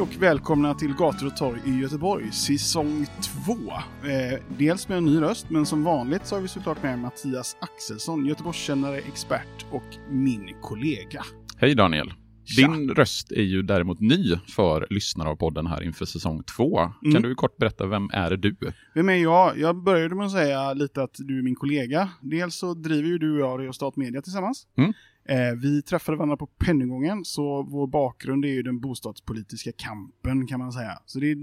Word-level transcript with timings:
Hej 0.00 0.08
och 0.16 0.22
välkomna 0.22 0.74
till 0.74 0.94
Gator 0.94 1.26
och 1.26 1.36
torg 1.36 1.60
i 1.66 1.80
Göteborg, 1.80 2.32
säsong 2.32 3.06
2. 3.46 3.52
Eh, 3.52 4.40
dels 4.58 4.88
med 4.88 4.98
en 4.98 5.04
ny 5.04 5.20
röst, 5.20 5.50
men 5.50 5.66
som 5.66 5.84
vanligt 5.84 6.26
så 6.26 6.34
har 6.34 6.42
vi 6.42 6.48
såklart 6.48 6.82
med 6.82 6.98
Mattias 6.98 7.56
Axelsson, 7.60 8.26
Göteborgskännare, 8.26 8.98
expert 8.98 9.66
och 9.70 9.84
min 10.10 10.54
kollega. 10.60 11.24
Hej 11.56 11.74
Daniel. 11.74 12.12
Tja. 12.44 12.68
Din 12.68 12.90
röst 12.90 13.32
är 13.32 13.42
ju 13.42 13.62
däremot 13.62 14.00
ny 14.00 14.36
för 14.48 14.86
lyssnare 14.90 15.28
av 15.28 15.36
podden 15.36 15.66
här 15.66 15.82
inför 15.82 16.04
säsong 16.04 16.42
två. 16.56 16.78
Mm. 16.78 17.12
Kan 17.12 17.22
du 17.22 17.34
kort 17.34 17.56
berätta, 17.56 17.86
vem 17.86 18.10
är 18.12 18.30
du? 18.30 18.56
Vem 18.94 19.08
är 19.08 19.14
jag? 19.14 19.58
Jag 19.58 19.76
började 19.82 20.14
med 20.14 20.26
att 20.26 20.32
säga 20.32 20.72
lite 20.72 21.02
att 21.02 21.14
du 21.18 21.38
är 21.38 21.42
min 21.42 21.54
kollega. 21.54 22.08
Dels 22.20 22.54
så 22.54 22.74
driver 22.74 23.08
ju 23.08 23.18
du 23.18 23.32
och 23.32 23.40
jag 23.40 23.60
Reostat 23.60 23.96
Media 23.96 24.22
tillsammans. 24.22 24.66
Mm. 24.76 24.92
Eh, 25.28 25.58
vi 25.62 25.82
träffade 25.82 26.18
varandra 26.18 26.36
på 26.36 26.46
Pennygången, 26.46 27.24
så 27.24 27.62
vår 27.62 27.86
bakgrund 27.86 28.44
är 28.44 28.48
ju 28.48 28.62
den 28.62 28.80
bostadspolitiska 28.80 29.72
kampen 29.76 30.46
kan 30.46 30.58
man 30.58 30.72
säga. 30.72 30.98
Så 31.06 31.20
det 31.20 31.30
är 31.30 31.36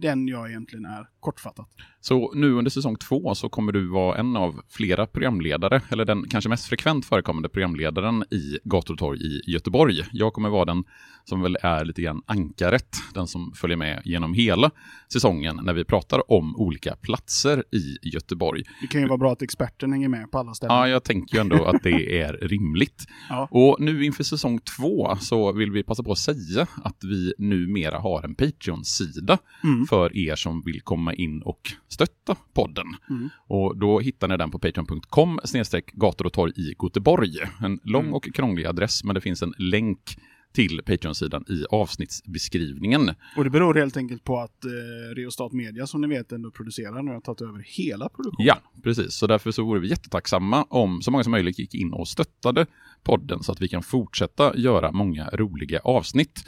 den 0.00 0.28
jag 0.28 0.50
egentligen 0.50 0.84
är, 0.84 1.06
kortfattat. 1.20 1.68
Så 2.00 2.32
nu 2.34 2.52
under 2.52 2.70
säsong 2.70 2.96
två 2.96 3.34
så 3.34 3.48
kommer 3.48 3.72
du 3.72 3.88
vara 3.88 4.18
en 4.18 4.36
av 4.36 4.60
flera 4.68 5.06
programledare, 5.06 5.82
eller 5.88 6.04
den 6.04 6.28
kanske 6.28 6.48
mest 6.48 6.66
frekvent 6.66 7.06
förekommande 7.06 7.48
programledaren 7.48 8.24
i 8.30 8.58
Gator 8.64 8.94
och 8.94 8.98
torg 8.98 9.20
i 9.20 9.40
Göteborg. 9.46 10.02
Jag 10.12 10.32
kommer 10.32 10.48
vara 10.48 10.64
den 10.64 10.84
som 11.24 11.40
väl 11.40 11.58
är 11.62 11.84
lite 11.84 12.02
grann 12.02 12.22
ankaret, 12.26 12.96
den 13.14 13.26
som 13.26 13.52
följer 13.54 13.76
med 13.76 14.02
genom 14.04 14.34
hela 14.34 14.70
säsongen 15.12 15.60
när 15.62 15.72
vi 15.72 15.84
pratar 15.84 16.32
om 16.32 16.56
olika 16.56 16.96
platser 16.96 17.64
i 17.70 18.08
Göteborg. 18.08 18.62
Det 18.80 18.86
kan 18.86 19.00
ju 19.00 19.06
vara 19.06 19.18
bra 19.18 19.32
att 19.32 19.42
experten 19.42 19.92
hänger 19.92 20.08
med 20.08 20.30
på 20.30 20.38
alla 20.38 20.54
ställen. 20.54 20.76
Ja, 20.76 20.88
jag 20.88 21.04
tänker 21.04 21.36
ju 21.36 21.40
ändå 21.40 21.64
att 21.64 21.82
det 21.82 22.20
är 22.20 22.32
rimligt. 22.32 23.04
Ja. 23.32 23.48
Och 23.50 23.76
nu 23.80 24.04
inför 24.04 24.24
säsong 24.24 24.58
två 24.58 25.16
så 25.20 25.52
vill 25.52 25.70
vi 25.70 25.82
passa 25.82 26.02
på 26.02 26.12
att 26.12 26.18
säga 26.18 26.66
att 26.84 26.96
vi 27.04 27.34
numera 27.38 27.98
har 27.98 28.22
en 28.22 28.34
Patreon-sida 28.34 29.38
Mm. 29.64 29.86
för 29.86 30.16
er 30.16 30.36
som 30.36 30.62
vill 30.62 30.80
komma 30.80 31.14
in 31.14 31.42
och 31.42 31.60
stötta 31.88 32.36
podden. 32.54 32.86
Mm. 33.10 33.28
Och 33.48 33.76
då 33.76 33.98
hittar 34.00 34.28
ni 34.28 34.36
den 34.36 34.50
på 34.50 34.58
patreon.com 34.58 35.40
snedstreck 35.44 35.92
gator 35.92 36.26
och 36.26 36.32
torg 36.32 36.52
i 36.56 36.74
Göteborg. 36.82 37.30
En 37.60 37.80
lång 37.84 38.02
Mm. 38.02 38.14
och 38.14 38.28
krånglig 38.34 38.66
adress, 38.66 39.04
men 39.04 39.14
det 39.14 39.20
finns 39.20 39.42
en 39.42 39.54
länk 39.58 40.16
till 40.52 40.80
Patreon-sidan 40.86 41.44
i 41.48 41.64
avsnittsbeskrivningen. 41.70 43.10
Och 43.36 43.44
det 43.44 43.50
beror 43.50 43.74
helt 43.74 43.96
enkelt 43.96 44.24
på 44.24 44.38
att 44.38 44.64
eh, 44.64 45.14
Reostat 45.14 45.52
Media 45.52 45.86
som 45.86 46.00
ni 46.00 46.08
vet 46.08 46.32
ändå 46.32 46.50
producerar 46.50 47.02
nu 47.02 47.12
har 47.12 47.20
tagit 47.20 47.40
över 47.40 47.64
hela 47.66 48.08
produktionen. 48.08 48.46
Ja, 48.46 48.58
precis. 48.82 49.14
Så 49.14 49.26
därför 49.26 49.50
så 49.50 49.64
vore 49.64 49.80
vi 49.80 49.88
jättetacksamma 49.88 50.66
om 50.68 51.02
så 51.02 51.10
många 51.10 51.24
som 51.24 51.30
möjligt 51.30 51.58
gick 51.58 51.74
in 51.74 51.92
och 51.92 52.08
stöttade 52.08 52.66
podden 53.02 53.42
så 53.42 53.52
att 53.52 53.62
vi 53.62 53.68
kan 53.68 53.82
fortsätta 53.82 54.56
göra 54.56 54.92
många 54.92 55.28
roliga 55.32 55.80
avsnitt. 55.84 56.44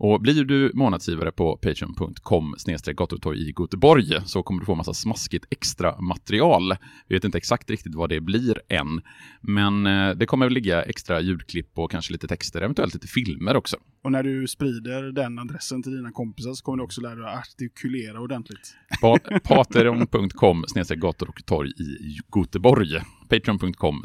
Och 0.00 0.20
blir 0.20 0.44
du 0.44 0.70
månadsgivare 0.74 1.32
på 1.32 1.56
patreon.com 1.56 2.54
gatortorg 2.96 3.38
i 3.48 3.54
Göteborg 3.60 4.04
så 4.26 4.42
kommer 4.42 4.60
du 4.60 4.66
få 4.66 4.74
massa 4.74 4.94
smaskigt 4.94 5.46
extra 5.50 6.00
material. 6.00 6.74
Vi 7.08 7.14
vet 7.16 7.24
inte 7.24 7.38
exakt 7.38 7.70
riktigt 7.70 7.94
vad 7.94 8.08
det 8.10 8.20
blir 8.20 8.60
än, 8.68 9.00
men 9.40 9.86
eh, 9.86 10.10
det 10.10 10.26
kommer 10.26 10.46
att 10.46 10.52
ligga 10.52 10.82
extra 10.82 11.20
ljudklipp 11.20 11.78
och 11.78 11.90
kanske 11.90 12.12
lite 12.12 12.26
texter, 12.28 12.60
eventuellt 12.62 12.94
lite 12.94 13.06
filmer 13.06 13.56
också. 13.56 13.76
Och 14.04 14.12
när 14.12 14.22
du 14.22 14.46
sprider 14.46 15.12
den 15.12 15.38
adressen 15.38 15.82
till 15.82 15.92
dina 15.96 16.10
kompisar 16.12 16.54
så 16.54 16.64
kommer 16.64 16.76
du 16.78 16.84
också 16.84 17.00
lära 17.00 17.14
dig 17.14 17.26
att 17.32 17.38
artikulera 17.38 18.20
ordentligt. 18.20 18.74
Pa- 19.00 19.18
Patreon.com 19.44 20.64
gator 20.96 21.28
och 21.28 21.46
torg 21.46 21.70
i 21.70 22.18
Göteborg. 22.36 23.00
Patreon.com 23.28 24.02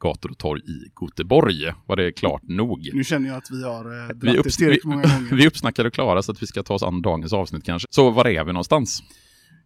gator 0.00 0.30
och 0.30 0.38
torg 0.38 0.62
i 0.62 0.90
Göteborg. 1.02 1.72
Var 1.86 1.96
det 1.96 2.12
klart 2.12 2.42
nog? 2.42 2.90
Nu 2.94 3.04
känner 3.04 3.28
jag 3.28 3.36
att 3.38 3.50
vi 3.50 3.64
har 3.64 3.84
eh, 4.10 4.16
Vi, 4.20 4.28
upps- 4.38 4.60
vi, 4.70 4.78
många 4.84 5.02
gånger. 5.02 5.34
vi 5.36 5.46
uppsnackade 5.46 5.86
och 5.88 5.94
klara 5.94 6.22
så 6.22 6.32
att 6.32 6.42
vi 6.42 6.46
ska 6.46 6.62
ta 6.62 6.74
oss 6.74 6.82
an 6.82 7.02
dagens 7.02 7.32
avsnitt 7.32 7.64
kanske. 7.64 7.88
Så 7.90 8.10
var 8.10 8.26
är 8.26 8.44
vi 8.44 8.52
någonstans? 8.52 9.02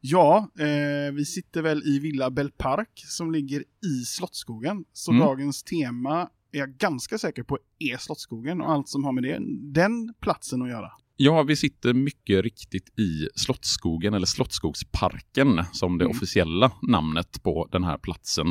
Ja, 0.01 0.51
eh, 0.59 1.13
vi 1.15 1.25
sitter 1.25 1.63
väl 1.63 1.83
i 1.85 1.99
Villa 1.99 2.31
Bellpark 2.31 2.89
som 2.95 3.33
ligger 3.33 3.61
i 3.61 4.05
Slottsskogen. 4.07 4.85
Så 4.93 5.11
Mm. 5.13 5.27
dagens 5.27 5.63
tema 5.63 6.29
är 6.53 6.59
jag 6.59 6.71
ganska 6.71 7.19
säker 7.19 7.43
på 7.43 7.59
är 7.79 7.97
Slottsskogen 7.97 8.61
och 8.61 8.71
allt 8.73 8.89
som 8.89 9.05
har 9.05 9.13
med 9.13 9.23
det, 9.23 9.39
den 9.81 10.15
platsen 10.21 10.63
att 10.63 10.69
göra. 10.69 10.91
Ja, 11.17 11.43
vi 11.43 11.57
sitter 11.57 11.95
mycket 11.95 12.43
riktigt 12.45 12.99
i 12.99 13.29
Slottsskogen, 13.35 14.15
eller 14.15 14.27
Slottsskogsparken, 14.27 15.65
som 15.73 15.99
det 15.99 16.05
Mm. 16.05 16.17
officiella 16.17 16.73
namnet 16.83 17.43
på 17.43 17.69
den 17.73 17.85
här 17.85 17.99
platsen 17.99 18.47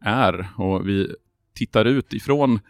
är. 0.00 0.48
Och 0.56 0.88
vi 0.88 1.14
tittar 1.54 1.84
ut 1.84 2.12
ifrån 2.12 2.60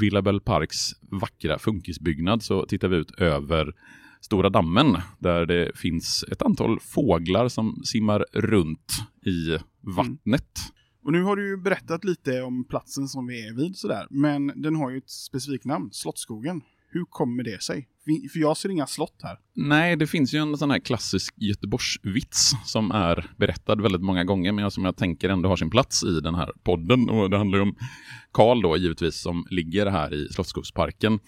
Villa 0.00 0.22
Bell 0.22 0.40
Parks 0.40 0.76
vackra 1.00 1.58
funkisbyggnad, 1.58 2.42
så 2.42 2.66
tittar 2.66 2.88
vi 2.88 2.96
ut 2.96 3.10
över 3.10 3.74
Stora 4.20 4.50
dammen, 4.50 4.96
där 5.18 5.46
det 5.46 5.78
finns 5.78 6.24
ett 6.32 6.42
antal 6.42 6.80
fåglar 6.80 7.48
som 7.48 7.82
simmar 7.84 8.24
runt 8.32 8.92
i 9.26 9.58
vattnet. 9.80 10.58
Och 11.04 11.12
nu 11.12 11.22
har 11.22 11.36
du 11.36 11.48
ju 11.48 11.56
berättat 11.56 12.04
lite 12.04 12.42
om 12.42 12.64
platsen 12.64 13.08
som 13.08 13.26
vi 13.26 13.48
är 13.48 13.56
vid 13.56 13.76
sådär, 13.76 14.06
men 14.10 14.62
den 14.62 14.76
har 14.76 14.90
ju 14.90 14.98
ett 14.98 15.10
specifikt 15.10 15.64
namn, 15.64 15.88
Slottsskogen. 15.92 16.60
Hur 16.94 17.04
kommer 17.04 17.42
det 17.42 17.62
sig? 17.62 17.88
För 18.32 18.38
jag 18.38 18.56
ser 18.56 18.68
inga 18.68 18.86
slott 18.86 19.20
här. 19.22 19.38
Nej, 19.54 19.96
det 19.96 20.06
finns 20.06 20.34
ju 20.34 20.38
en 20.38 20.56
sån 20.56 20.70
här 20.70 20.78
klassisk 20.78 21.34
Göteborgsvits 21.36 22.52
som 22.64 22.90
är 22.90 23.30
berättad 23.36 23.74
väldigt 23.74 24.02
många 24.02 24.24
gånger, 24.24 24.52
men 24.52 24.70
som 24.70 24.84
jag 24.84 24.96
tänker 24.96 25.28
ändå 25.28 25.48
har 25.48 25.56
sin 25.56 25.70
plats 25.70 26.04
i 26.04 26.20
den 26.20 26.34
här 26.34 26.52
podden. 26.64 27.10
Och 27.10 27.30
det 27.30 27.38
handlar 27.38 27.58
ju 27.58 27.62
om 27.62 27.76
Karl 28.32 28.62
då 28.62 28.76
givetvis, 28.76 29.22
som 29.22 29.46
ligger 29.50 29.86
här 29.86 30.14
i 30.14 30.28
Slottsskogsparken 30.28 31.18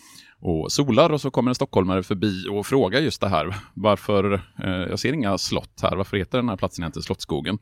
och 0.41 0.73
solar 0.73 1.11
och 1.11 1.21
så 1.21 1.31
kommer 1.31 1.51
en 1.51 1.55
stockholmare 1.55 2.03
förbi 2.03 2.49
och 2.51 2.67
frågar 2.67 3.01
just 3.01 3.21
det 3.21 3.29
här. 3.29 3.57
Varför, 3.75 4.35
eh, 4.65 4.71
jag 4.71 4.99
ser 4.99 5.13
inga 5.13 5.39
slott 5.39 5.81
här, 5.83 5.97
varför 5.97 6.17
heter 6.17 6.39
den 6.39 6.49
här 6.49 6.57
platsen 6.57 6.85
inte 6.85 7.03
Slottsskogen? 7.03 7.59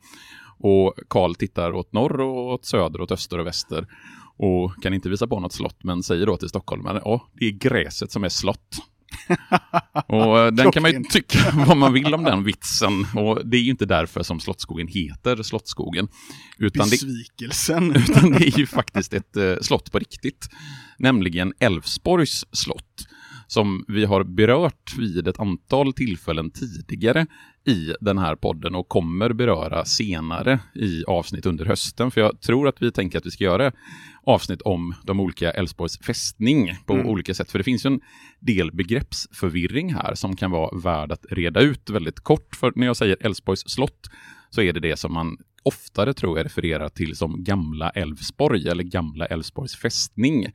Och 0.59 0.93
Karl 1.07 1.35
tittar 1.35 1.73
åt 1.73 1.93
norr 1.93 2.19
och 2.19 2.53
åt 2.53 2.65
söder, 2.65 3.01
åt 3.01 3.11
öster 3.11 3.39
och 3.39 3.47
väster 3.47 3.87
och 4.37 4.83
kan 4.83 4.93
inte 4.93 5.09
visa 5.09 5.27
på 5.27 5.39
något 5.39 5.53
slott, 5.53 5.83
men 5.83 6.03
säger 6.03 6.25
då 6.25 6.37
till 6.37 6.49
stockholmaren, 6.49 7.01
ja, 7.05 7.29
det 7.33 7.45
är 7.45 7.51
gräset 7.51 8.11
som 8.11 8.23
är 8.23 8.29
slott. 8.29 8.77
Och 10.07 10.39
eh, 10.39 10.51
den 10.51 10.71
kan 10.71 10.81
man 10.81 10.91
ju 10.91 11.03
tycka 11.03 11.51
vad 11.67 11.77
man 11.77 11.93
vill 11.93 12.13
om 12.13 12.23
den 12.23 12.43
vitsen. 12.43 13.05
Och 13.15 13.47
det 13.47 13.57
är 13.57 13.61
ju 13.61 13.71
inte 13.71 13.85
därför 13.85 14.23
som 14.23 14.39
Slottsskogen 14.39 14.87
heter 14.87 15.43
Slottsskogen. 15.43 16.07
Utan 16.57 16.89
det, 16.89 16.91
Besvikelsen. 16.91 17.95
utan 17.95 18.31
det 18.31 18.47
är 18.47 18.59
ju 18.59 18.65
faktiskt 18.65 19.13
ett 19.13 19.37
eh, 19.37 19.55
slott 19.61 19.91
på 19.91 19.99
riktigt. 19.99 20.49
Nämligen 20.97 21.53
Älvsborgs 21.59 22.45
slott. 22.51 23.07
Som 23.53 23.85
vi 23.87 24.05
har 24.05 24.23
berört 24.23 24.97
vid 24.97 25.27
ett 25.27 25.39
antal 25.39 25.93
tillfällen 25.93 26.51
tidigare 26.51 27.25
i 27.67 27.93
den 28.01 28.17
här 28.17 28.35
podden 28.35 28.75
och 28.75 28.87
kommer 28.87 29.33
beröra 29.33 29.85
senare 29.85 30.59
i 30.75 31.03
avsnitt 31.07 31.45
under 31.45 31.65
hösten. 31.65 32.11
För 32.11 32.21
jag 32.21 32.41
tror 32.41 32.67
att 32.67 32.81
vi 32.81 32.91
tänker 32.91 33.17
att 33.17 33.25
vi 33.25 33.31
ska 33.31 33.43
göra 33.43 33.71
avsnitt 34.23 34.61
om 34.61 34.93
de 35.03 35.19
olika 35.19 35.51
Älvsborgs 35.51 35.99
fästning 35.99 36.75
på 36.85 36.93
Mm. 36.93 37.05
olika 37.07 37.33
sätt. 37.33 37.51
För 37.51 37.57
det 37.59 37.63
finns 37.63 37.85
ju 37.85 37.87
en 37.87 38.01
del 38.39 38.71
begreppsförvirring 38.71 39.93
här 39.93 40.15
som 40.15 40.35
kan 40.35 40.51
vara 40.51 40.77
värd 40.77 41.11
att 41.11 41.25
reda 41.31 41.61
ut 41.61 41.89
väldigt 41.89 42.19
kort. 42.19 42.55
För 42.55 42.73
när 42.75 42.87
jag 42.87 42.97
säger 42.97 43.17
Älvsborgs 43.19 43.63
slott 43.67 44.09
så 44.49 44.61
är 44.61 44.73
det 44.73 44.79
det 44.79 44.97
som 44.99 45.13
man 45.13 45.37
oftare 45.63 46.13
tror 46.13 46.37
jag 46.37 46.45
refererar 46.45 46.89
till 46.89 47.15
som 47.15 47.43
Gamla 47.43 47.89
Älvsborg 47.89 48.67
eller 48.67 48.83
Gamla 48.83 49.25
Älvsborgs 49.25 49.75
fästning. 49.75 50.47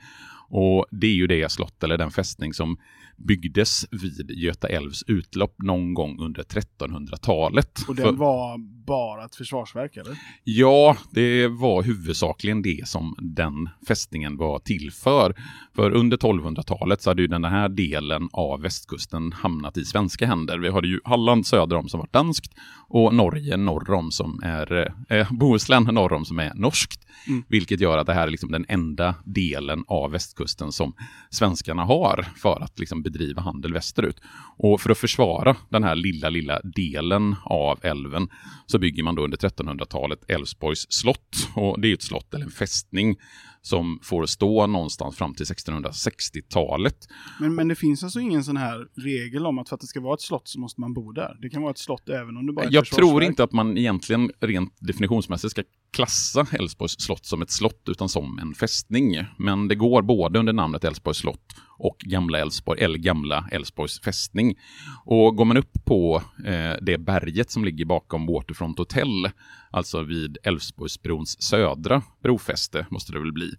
Och 0.48 0.86
det 0.90 1.06
är 1.06 1.14
ju 1.14 1.26
det 1.26 1.52
slott 1.52 1.84
eller 1.84 1.98
den 1.98 2.10
fästning 2.10 2.54
som 2.54 2.78
byggdes 3.18 3.86
vid 3.90 4.30
Göta 4.30 4.68
älvs 4.68 5.04
utlopp 5.06 5.54
någon 5.58 5.94
gång 5.94 6.20
under 6.20 6.42
1300-talet. 6.42 7.80
Och 7.88 7.94
den 7.94 8.04
För... 8.04 8.12
var 8.12 8.58
bara 8.86 9.24
ett 9.24 9.34
försvarsverk 9.34 9.96
eller? 9.96 10.18
Ja, 10.44 10.96
det 11.10 11.48
var 11.48 11.82
huvudsakligen 11.82 12.62
det 12.62 12.88
som 12.88 13.14
den 13.18 13.68
fästningen 13.88 14.36
var 14.36 14.58
till 14.58 14.90
för. 14.92 15.34
För 15.74 15.90
under 15.90 16.16
1200-talet 16.16 17.02
så 17.02 17.10
hade 17.10 17.22
ju 17.22 17.28
den 17.28 17.44
här 17.44 17.68
delen 17.68 18.28
av 18.32 18.60
västkusten 18.60 19.32
hamnat 19.32 19.76
i 19.76 19.84
svenska 19.84 20.26
händer. 20.26 20.58
Vi 20.58 20.70
hade 20.70 20.88
ju 20.88 21.00
Halland 21.04 21.46
söder 21.46 21.76
om 21.76 21.88
som 21.88 22.00
var 22.00 22.08
danskt 22.10 22.54
och 22.88 23.14
Norge 23.14 23.56
norr 23.56 23.90
om 23.90 24.10
som 24.10 24.40
är, 24.42 24.92
eh, 25.08 25.32
Bohuslän 25.32 25.84
norr 25.84 26.12
om 26.12 26.24
som 26.24 26.38
är 26.38 26.52
norskt. 26.54 27.06
Mm. 27.28 27.44
Vilket 27.48 27.80
gör 27.80 27.98
att 27.98 28.06
det 28.06 28.14
här 28.14 28.26
är 28.26 28.30
liksom 28.30 28.52
den 28.52 28.64
enda 28.68 29.14
delen 29.24 29.84
av 29.86 30.10
västkusten 30.10 30.38
som 30.46 30.94
svenskarna 31.31 31.85
har 31.85 32.26
för 32.37 32.61
att 32.62 32.79
liksom 32.79 33.02
bedriva 33.02 33.43
handel 33.43 33.73
västerut. 33.73 34.20
Och 34.56 34.81
för 34.81 34.90
att 34.90 34.99
försvara 34.99 35.56
den 35.69 35.85
här 35.85 35.94
lilla, 35.94 36.29
lilla 36.29 36.61
delen 36.62 37.37
av 37.44 37.79
älven 37.82 38.29
så 38.67 38.79
bygger 38.79 39.02
man 39.02 39.14
då 39.14 39.25
under 39.25 39.38
1300-talet 39.38 40.25
Älvsborgs 40.29 40.87
slott. 40.93 41.49
Och 41.55 41.81
det 41.81 41.88
är 41.88 41.94
ett 41.94 42.02
slott 42.02 42.35
eller 42.35 42.44
en 42.44 42.50
fästning 42.50 43.17
som 43.62 44.00
får 44.02 44.26
stå 44.26 44.66
någonstans 44.66 45.16
fram 45.16 45.34
till 45.34 45.46
1660-talet. 45.46 46.96
Men, 47.40 47.55
men 47.55 47.69
det 47.69 47.75
finns 47.75 48.05
alltså 48.05 48.20
ingen 48.20 48.44
sån 48.44 48.56
här 48.56 48.87
regel 48.96 49.46
om 49.46 49.58
att 49.58 49.69
för 49.69 49.75
att 49.75 49.81
det 49.81 49.87
ska 49.87 50.00
vara 50.00 50.14
ett 50.14 50.20
slott 50.20 50.49
så 50.49 50.60
måste 50.60 50.81
man 50.81 50.94
bo 50.94 51.12
där? 51.12 51.37
Det 51.43 51.50
kan 51.50 51.62
vara 51.62 51.70
ett 51.70 51.78
slott 51.78 52.08
även 52.08 52.37
om 52.37 52.46
det 52.46 52.52
bara 52.52 52.66
är 52.66 52.72
Jag 52.72 52.87
tror 52.87 53.22
inte 53.22 53.44
att 53.44 53.52
man 53.52 53.78
egentligen 53.78 54.31
rent 54.40 54.76
definitionsmässigt 54.81 55.50
ska 55.50 55.62
klassa 55.90 56.46
Älvsborgs 56.52 56.96
slott 57.00 57.26
som 57.26 57.43
ett 57.43 57.50
slott 57.50 57.82
utan 57.88 58.08
som 58.08 58.38
en 58.38 58.55
fästning. 58.55 59.25
Men 59.38 59.69
det 59.69 59.75
går 59.75 60.02
både 60.02 60.38
under 60.38 60.52
namnet 60.52 60.84
Älvsborgs 60.84 61.19
slott 61.19 61.55
och 61.78 61.96
Gamla 61.99 62.38
Älvsborg, 62.38 62.81
eller 62.81 62.99
Gamla 62.99 63.49
Älvsborgs 63.52 64.00
fästning. 64.00 64.58
Och 65.05 65.37
går 65.37 65.44
man 65.44 65.56
upp 65.56 65.84
på 65.84 66.22
eh, 66.46 66.72
det 66.82 66.99
berget 66.99 67.50
som 67.50 67.64
ligger 67.64 67.84
bakom 67.84 68.26
Waterfront 68.26 68.78
Hotel, 68.78 69.31
alltså 69.70 70.02
vid 70.02 70.38
Älvsborgsbrons 70.43 71.43
södra 71.43 72.02
brofäste, 72.23 72.87
måste 72.91 73.12
det 73.12 73.19
väl 73.19 73.32
bli, 73.32 73.50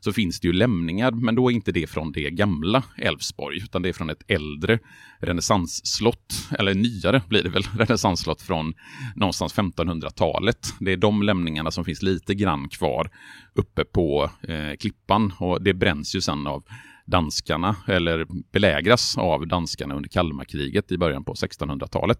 så 0.00 0.12
finns 0.12 0.40
det 0.40 0.46
ju 0.46 0.52
lämningar, 0.52 1.10
men 1.10 1.34
då 1.34 1.50
är 1.50 1.54
inte 1.54 1.72
det 1.72 1.86
från 1.86 2.12
det 2.12 2.30
gamla 2.30 2.82
Älvsborg, 2.96 3.56
utan 3.56 3.82
det 3.82 3.88
är 3.88 3.92
från 3.92 4.10
ett 4.10 4.22
äldre 4.28 4.78
renässansslott, 5.18 6.48
eller 6.58 6.74
nyare 6.74 7.22
blir 7.28 7.42
det 7.42 7.48
väl, 7.48 7.62
renässansslott 7.78 8.42
från 8.42 8.74
någonstans 9.16 9.54
1500-talet. 9.54 10.74
Det 10.80 10.92
är 10.92 10.96
de 10.96 11.22
lämningarna 11.22 11.70
som 11.70 11.84
finns 11.84 12.02
lite 12.02 12.34
grann 12.34 12.68
kvar 12.68 13.10
uppe 13.54 13.84
på 13.84 14.30
eh, 14.42 14.76
klippan 14.80 15.32
och 15.38 15.62
det 15.62 15.74
bränns 15.74 16.14
ju 16.14 16.20
sen 16.20 16.46
av 16.46 16.64
danskarna, 17.06 17.76
eller 17.88 18.26
belägras 18.52 19.18
av 19.18 19.46
danskarna 19.46 19.94
under 19.94 20.08
Kalmarkriget 20.08 20.92
i 20.92 20.98
början 20.98 21.24
på 21.24 21.34
1600-talet. 21.34 22.18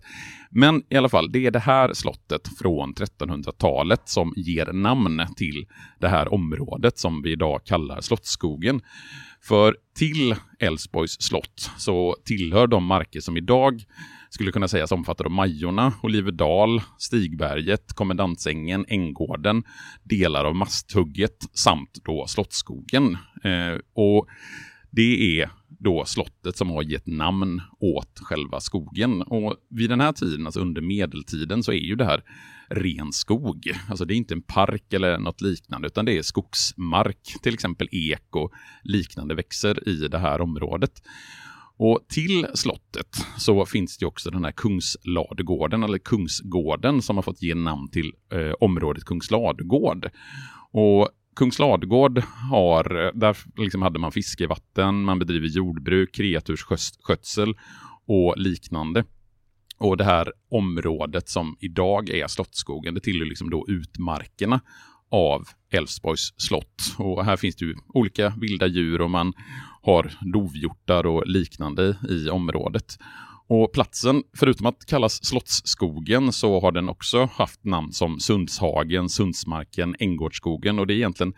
Men 0.50 0.82
i 0.88 0.96
alla 0.96 1.08
fall, 1.08 1.32
det 1.32 1.46
är 1.46 1.50
det 1.50 1.58
här 1.58 1.92
slottet 1.94 2.58
från 2.58 2.94
1300-talet 2.94 4.08
som 4.08 4.32
ger 4.36 4.72
namn 4.72 5.26
till 5.36 5.66
det 6.00 6.08
här 6.08 6.34
området 6.34 6.98
som 6.98 7.22
vi 7.22 7.32
idag 7.32 7.64
kallar 7.64 8.00
Slottsskogen. 8.00 8.80
För 9.44 9.76
till 9.96 10.34
Älvsborgs 10.58 11.22
slott 11.22 11.70
så 11.78 12.16
tillhör 12.24 12.66
de 12.66 12.84
marker 12.84 13.20
som 13.20 13.36
idag 13.36 13.82
skulle 14.30 14.52
kunna 14.52 14.68
sägas 14.68 14.92
omfattar 14.92 15.28
Majorna, 15.28 15.92
Oliverdal, 16.02 16.82
Stigberget, 16.98 17.92
Kommendantsängen, 17.92 18.84
Änggården, 18.88 19.64
delar 20.02 20.44
av 20.44 20.54
Masthugget 20.54 21.36
samt 21.52 21.98
då 22.04 22.26
Slottsskogen. 22.26 23.16
Eh, 23.44 23.78
och 23.94 24.26
det 24.92 25.40
är 25.40 25.50
då 25.68 26.04
slottet 26.04 26.56
som 26.56 26.70
har 26.70 26.82
gett 26.82 27.06
namn 27.06 27.62
åt 27.80 28.18
själva 28.22 28.60
skogen. 28.60 29.22
Och 29.22 29.56
vid 29.70 29.90
den 29.90 30.00
här 30.00 30.12
tiden, 30.12 30.46
alltså 30.46 30.60
under 30.60 30.80
medeltiden, 30.80 31.62
så 31.62 31.72
är 31.72 31.76
ju 31.76 31.94
det 31.94 32.04
här 32.04 32.22
ren 32.68 33.12
skog. 33.12 33.72
Alltså 33.88 34.04
det 34.04 34.14
är 34.14 34.16
inte 34.16 34.34
en 34.34 34.42
park 34.42 34.92
eller 34.92 35.18
något 35.18 35.40
liknande, 35.40 35.86
utan 35.86 36.04
det 36.04 36.18
är 36.18 36.22
skogsmark. 36.22 37.34
Till 37.42 37.54
exempel 37.54 37.88
ek 37.92 38.36
och 38.36 38.52
liknande 38.82 39.34
växer 39.34 39.88
i 39.88 40.08
det 40.08 40.18
här 40.18 40.40
området. 40.40 41.02
Och 41.76 42.00
till 42.08 42.46
slottet 42.54 43.26
så 43.38 43.66
finns 43.66 43.98
det 43.98 44.06
också 44.06 44.30
den 44.30 44.44
här 44.44 44.52
Kungsladugården, 44.52 45.82
eller 45.82 45.98
Kungsgården, 45.98 47.02
som 47.02 47.16
har 47.16 47.22
fått 47.22 47.42
ge 47.42 47.54
namn 47.54 47.88
till 47.88 48.12
eh, 48.32 48.52
området 48.60 49.04
Kungsladugård. 49.04 50.10
Och 50.72 51.08
Kungsladugård 51.36 52.22
har, 52.50 53.04
eh, 53.04 53.10
där 53.14 53.36
liksom 53.56 53.82
hade 53.82 53.98
man 53.98 54.12
fiskevatten, 54.12 55.02
man 55.02 55.18
bedriver 55.18 55.48
jordbruk, 55.48 56.14
kreatursskötsel 56.14 57.54
och 58.06 58.34
liknande. 58.36 59.04
Och 59.78 59.96
det 59.96 60.04
här 60.04 60.32
området 60.50 61.28
som 61.28 61.56
idag 61.60 62.10
är 62.10 62.26
Slottsskogen, 62.26 62.94
det 62.94 63.00
tillhör 63.00 63.26
liksom 63.26 63.50
då 63.50 63.64
utmarkerna 63.68 64.60
av 65.10 65.48
Älvsborgs 65.70 66.34
slott. 66.36 66.94
Och 66.98 67.24
här 67.24 67.36
finns 67.36 67.56
det 67.56 67.64
ju 67.64 67.74
olika 67.88 68.32
vilda 68.40 68.66
djur 68.66 69.00
och 69.00 69.10
man 69.10 69.32
har 69.82 70.12
dovhjortar 70.32 71.06
och 71.06 71.26
liknande 71.26 71.96
i 72.08 72.30
området. 72.30 72.98
Och 73.54 73.72
platsen, 73.72 74.22
förutom 74.36 74.66
att 74.66 74.86
kallas 74.86 75.24
Slottsskogen, 75.24 76.32
så 76.32 76.60
har 76.60 76.72
den 76.72 76.88
också 76.88 77.28
haft 77.32 77.64
namn 77.64 77.92
som 77.92 78.20
Sundshagen, 78.20 79.08
Sundsmarken, 79.08 79.96
Änggårdsskogen 79.98 80.78
och 80.78 80.86
det 80.86 80.94
är 80.94 80.96
egentligen 80.96 81.34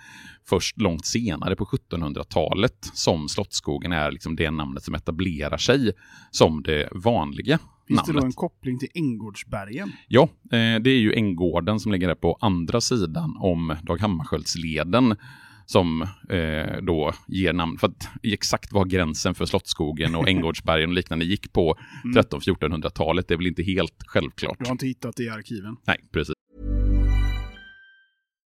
först 0.49 0.81
långt 0.81 1.07
senare 1.07 1.57
på 1.57 1.65
1700-talet 1.65 2.91
som 2.95 3.29
Slottsskogen 3.29 3.93
är 3.93 4.11
liksom 4.13 4.37
det 4.37 4.51
namnet 4.51 4.85
som 4.85 4.95
etablerar 4.95 5.57
sig 5.57 5.93
som 6.31 6.63
det 6.63 6.89
vanliga 6.93 7.59
Finns 7.89 7.99
namnet. 7.99 8.15
det 8.15 8.21
då 8.21 8.27
en 8.27 8.33
koppling 8.33 8.79
till 8.79 8.91
Änggårdsbergen? 8.95 9.93
Ja, 10.09 10.23
eh, 10.23 10.81
det 10.83 10.91
är 10.91 10.99
ju 10.99 11.15
Änggården 11.15 11.81
som 11.81 11.93
ligger 11.93 12.09
där 12.09 12.15
på 12.15 12.39
andra 12.41 12.81
sidan 12.81 13.37
om 13.41 13.77
Dag 13.83 14.01
Hammarskjöldsleden 14.01 15.17
som 15.67 16.03
eh, 16.03 16.83
då 16.83 17.13
ger 17.29 17.53
namn. 17.53 17.79
För 17.79 17.87
att 17.87 18.09
exakt 18.23 18.73
var 18.73 18.85
gränsen 18.85 19.35
för 19.35 19.47
Slottsskogen 19.47 20.15
och 20.15 20.29
Änggårdsbergen 20.35 20.89
och 20.89 20.95
liknande 20.95 21.25
gick 21.25 21.53
på 21.53 21.79
mm. 22.05 22.23
1300-1400-talet 22.23 23.29
det 23.29 23.35
är 23.35 23.39
väl 23.39 23.47
inte 23.47 23.63
helt 23.63 24.03
självklart. 24.07 24.59
Du 24.59 24.65
har 24.65 24.73
inte 24.73 24.87
hittat 24.87 25.17
det 25.17 25.23
i 25.23 25.29
arkiven? 25.29 25.77
Nej, 25.87 25.99
precis. 26.13 26.35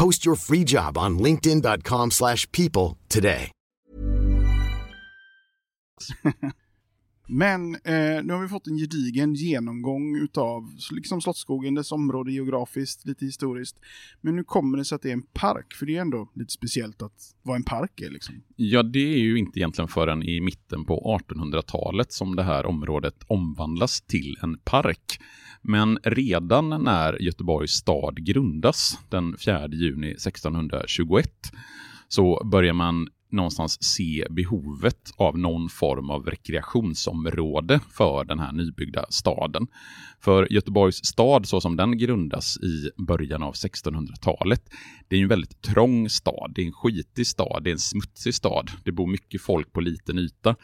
Post 0.00 0.26
your 0.26 0.36
free 0.36 0.64
job 0.64 0.98
on 0.98 1.18
linkedin.com 1.18 2.10
slash 2.10 2.50
people 2.52 2.96
today. 3.08 3.50
Men 7.28 7.74
eh, 7.74 8.24
nu 8.24 8.32
har 8.32 8.42
vi 8.42 8.48
fått 8.48 8.66
en 8.66 8.78
gedigen 8.78 9.34
genomgång 9.34 10.16
utav 10.16 10.62
liksom 10.92 11.20
Slottsskogen, 11.20 11.74
dess 11.74 11.92
område 11.92 12.32
geografiskt, 12.32 13.06
lite 13.06 13.24
historiskt. 13.24 13.76
Men 14.20 14.36
nu 14.36 14.44
kommer 14.44 14.78
det 14.78 14.84
sig 14.84 14.96
att 14.96 15.02
det 15.02 15.08
är 15.08 15.12
en 15.12 15.22
park, 15.22 15.74
för 15.74 15.86
det 15.86 15.96
är 15.96 16.00
ändå 16.00 16.30
lite 16.34 16.52
speciellt 16.52 17.02
att 17.02 17.34
vad 17.42 17.56
en 17.56 17.64
park 17.64 18.00
är. 18.00 18.10
Liksom. 18.10 18.34
Ja, 18.56 18.82
det 18.82 19.14
är 19.14 19.18
ju 19.18 19.38
inte 19.38 19.58
egentligen 19.58 19.88
förrän 19.88 20.22
i 20.22 20.40
mitten 20.40 20.84
på 20.84 21.20
1800-talet 21.28 22.12
som 22.12 22.36
det 22.36 22.42
här 22.42 22.66
området 22.66 23.16
omvandlas 23.26 24.00
till 24.00 24.36
en 24.42 24.58
park. 24.58 25.20
Men 25.62 25.98
redan 26.02 26.68
när 26.68 27.22
Göteborgs 27.22 27.72
stad 27.72 28.24
grundas 28.24 28.98
den 29.08 29.36
4 29.36 29.68
juni 29.68 30.10
1621 30.10 31.52
så 32.08 32.42
börjar 32.44 32.72
man 32.72 33.08
någonstans 33.32 33.78
se 33.80 34.26
behovet 34.30 35.12
av 35.16 35.38
någon 35.38 35.68
form 35.68 36.10
av 36.10 36.26
rekreationsområde 36.26 37.80
för 37.90 38.24
den 38.24 38.38
här 38.38 38.52
nybyggda 38.52 39.06
staden. 39.08 39.66
För 40.20 40.52
Göteborgs 40.52 41.04
stad, 41.04 41.46
så 41.46 41.60
som 41.60 41.76
den 41.76 41.98
grundas 41.98 42.56
i 42.56 42.90
början 42.96 43.42
av 43.42 43.52
1600-talet, 43.54 44.62
det 45.08 45.16
är 45.16 45.22
en 45.22 45.28
väldigt 45.28 45.62
trång 45.62 46.08
stad, 46.08 46.52
det 46.54 46.62
är 46.62 46.66
en 46.66 46.72
skitig 46.72 47.26
stad, 47.26 47.62
det 47.64 47.70
är 47.70 47.72
en 47.72 47.78
smutsig 47.78 48.34
stad, 48.34 48.70
det 48.84 48.92
bor 48.92 49.06
mycket 49.06 49.42
folk 49.42 49.72
på 49.72 49.80
liten 49.80 50.18
yta 50.18 50.56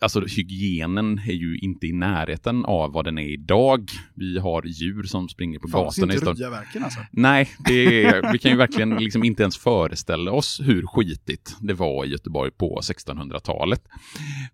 alltså 0.00 0.20
hygienen 0.20 1.18
är 1.18 1.32
ju 1.32 1.58
inte 1.58 1.86
i 1.86 1.92
närheten 1.92 2.64
av 2.64 2.92
vad 2.92 3.04
den 3.04 3.18
är 3.18 3.32
idag. 3.32 3.90
Vi 4.14 4.38
har 4.38 4.62
djur 4.66 5.02
som 5.02 5.28
springer 5.28 5.58
på 5.58 5.68
gatorna. 5.68 6.14
inte 6.14 6.32
Ryaverken 6.32 6.84
alltså? 6.84 7.00
Nej, 7.10 7.48
det 7.64 8.04
är, 8.04 8.32
vi 8.32 8.38
kan 8.38 8.50
ju 8.50 8.56
verkligen 8.56 8.90
liksom 8.90 9.24
inte 9.24 9.42
ens 9.42 9.58
föreställa 9.58 10.32
oss 10.32 10.60
hur 10.64 10.86
skitigt 10.86 11.56
det 11.60 11.74
var 11.74 12.04
i 12.04 12.08
Göteborg 12.08 12.50
på 12.50 12.80
1600-talet. 12.82 13.82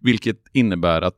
Vilket 0.01 0.39
innebär 0.53 1.03
att 1.03 1.17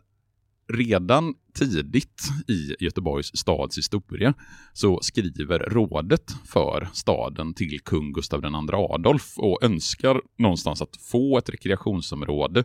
redan 0.68 1.34
tidigt 1.58 2.22
i 2.48 2.84
Göteborgs 2.84 3.36
stads 3.36 3.78
historia 3.78 4.34
så 4.72 4.98
skriver 5.02 5.58
rådet 5.58 6.36
för 6.44 6.88
staden 6.92 7.54
till 7.54 7.80
kung 7.80 8.12
Gustav 8.12 8.44
II 8.44 8.50
Adolf 8.72 9.34
och 9.36 9.62
önskar 9.62 10.20
någonstans 10.38 10.82
att 10.82 10.96
få 10.96 11.38
ett 11.38 11.48
rekreationsområde 11.48 12.64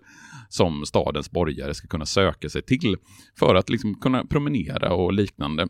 som 0.50 0.86
stadens 0.86 1.32
borgare 1.32 1.74
ska 1.74 1.88
kunna 1.88 2.06
söka 2.06 2.50
sig 2.50 2.62
till 2.62 2.98
för 3.39 3.56
att 3.56 3.70
liksom 3.70 3.96
kunna 3.96 4.25
promenera 4.25 4.94
och 4.94 5.13
liknande. 5.13 5.68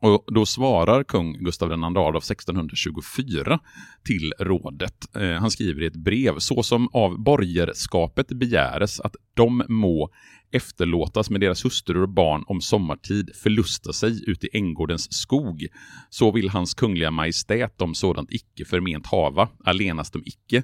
Och 0.00 0.24
då 0.26 0.46
svarar 0.46 1.04
kung 1.04 1.32
Gustav 1.32 1.70
II 1.70 1.84
Adolf 1.84 2.30
1624 2.30 3.58
till 4.04 4.32
rådet. 4.38 5.16
Eh, 5.16 5.30
han 5.30 5.50
skriver 5.50 5.82
i 5.82 5.86
ett 5.86 5.96
brev, 5.96 6.38
så 6.38 6.62
som 6.62 6.88
av 6.92 7.18
borgerskapet 7.18 8.28
begäres 8.28 9.00
att 9.00 9.16
de 9.34 9.64
må 9.68 10.10
efterlåtas 10.50 11.30
med 11.30 11.40
deras 11.40 11.64
hustrur 11.64 12.02
och 12.02 12.08
barn 12.08 12.44
om 12.46 12.60
sommartid 12.60 13.30
förlusta 13.34 13.92
sig 13.92 14.30
ut 14.30 14.44
i 14.44 14.48
Änggårdens 14.52 15.12
skog, 15.12 15.66
så 16.10 16.32
vill 16.32 16.48
hans 16.48 16.74
kungliga 16.74 17.10
majestät 17.10 17.82
om 17.82 17.94
sådant 17.94 18.32
icke 18.32 18.64
förment 18.64 19.06
hava, 19.06 19.48
allenast 19.64 20.12
de 20.12 20.22
icke, 20.24 20.62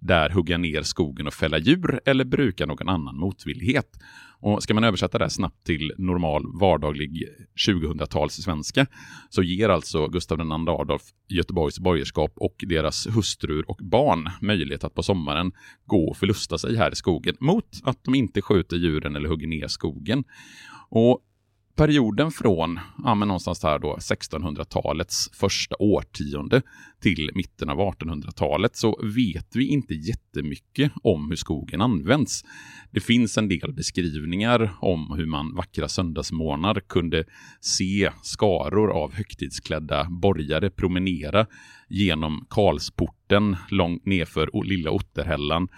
där 0.00 0.30
hugga 0.30 0.58
ner 0.58 0.82
skogen 0.82 1.26
och 1.26 1.34
fälla 1.34 1.58
djur 1.58 2.00
eller 2.04 2.24
bruka 2.24 2.66
någon 2.66 2.88
annan 2.88 3.16
motvillighet. 3.16 3.98
Och 4.40 4.62
ska 4.62 4.74
man 4.74 4.84
översätta 4.84 5.18
det 5.18 5.30
snabbt 5.30 5.66
till 5.66 5.92
normal 5.98 6.42
vardaglig 6.60 7.28
2000-tals 7.68 8.34
svenska 8.34 8.86
så 9.30 9.42
ger 9.42 9.68
alltså 9.68 10.08
Gustav 10.08 10.40
II 10.40 10.68
Adolf 10.68 11.02
Göteborgs 11.28 11.78
borgerskap 11.78 12.32
och 12.36 12.64
deras 12.66 13.06
hustrur 13.06 13.70
och 13.70 13.78
barn 13.82 14.30
möjlighet 14.40 14.84
att 14.84 14.94
på 14.94 15.02
sommaren 15.02 15.52
gå 15.86 16.08
och 16.08 16.16
förlusta 16.16 16.58
sig 16.58 16.76
här 16.76 16.92
i 16.92 16.96
skogen 16.96 17.36
mot 17.40 17.80
att 17.82 18.04
de 18.04 18.14
inte 18.14 18.42
skjuter 18.42 18.76
djuren 18.76 19.16
eller 19.16 19.28
hugger 19.28 19.48
ner 19.48 19.68
skogen. 19.68 20.24
Och 20.88 21.20
perioden 21.76 22.30
från 22.30 22.80
ja, 23.04 23.14
men 23.14 23.28
någonstans 23.28 23.62
här 23.62 23.78
då 23.78 23.96
1600-talets 23.96 25.30
första 25.32 25.76
årtionde 25.78 26.62
till 27.00 27.30
mitten 27.34 27.70
av 27.70 27.78
1800-talet 27.78 28.76
så 28.76 29.00
vet 29.02 29.56
vi 29.56 29.66
inte 29.66 29.94
jättemycket 29.94 30.92
om 31.02 31.28
hur 31.28 31.36
skogen 31.36 31.80
används. 31.80 32.44
Det 32.90 33.00
finns 33.00 33.38
en 33.38 33.48
del 33.48 33.72
beskrivningar 33.72 34.70
om 34.80 35.14
hur 35.16 35.26
man 35.26 35.54
vackra 35.54 35.88
söndagsmorgnar 35.88 36.80
kunde 36.80 37.24
se 37.60 38.10
skaror 38.22 38.90
av 38.90 39.14
högtidsklädda 39.14 40.04
borgare 40.10 40.70
promenera 40.70 41.46
genom 41.88 42.46
Karlsporten 42.50 43.56
långt 43.70 44.06
nerför 44.06 44.64
Lilla 44.64 44.90
Otterhällan 44.90 45.68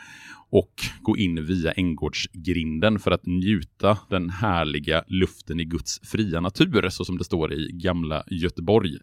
och 0.50 0.74
gå 1.02 1.16
in 1.16 1.44
via 1.44 1.72
Änggårdsgrinden 1.72 2.98
för 2.98 3.10
att 3.10 3.26
njuta 3.26 3.98
den 4.10 4.30
härliga 4.30 5.04
luften 5.06 5.60
i 5.60 5.64
Guds 5.64 6.00
fria 6.02 6.40
natur, 6.40 6.88
så 6.88 7.04
som 7.04 7.18
det 7.18 7.24
står 7.24 7.52
i 7.52 7.70
Gamla 7.72 8.24
Göteborg. 8.30 8.98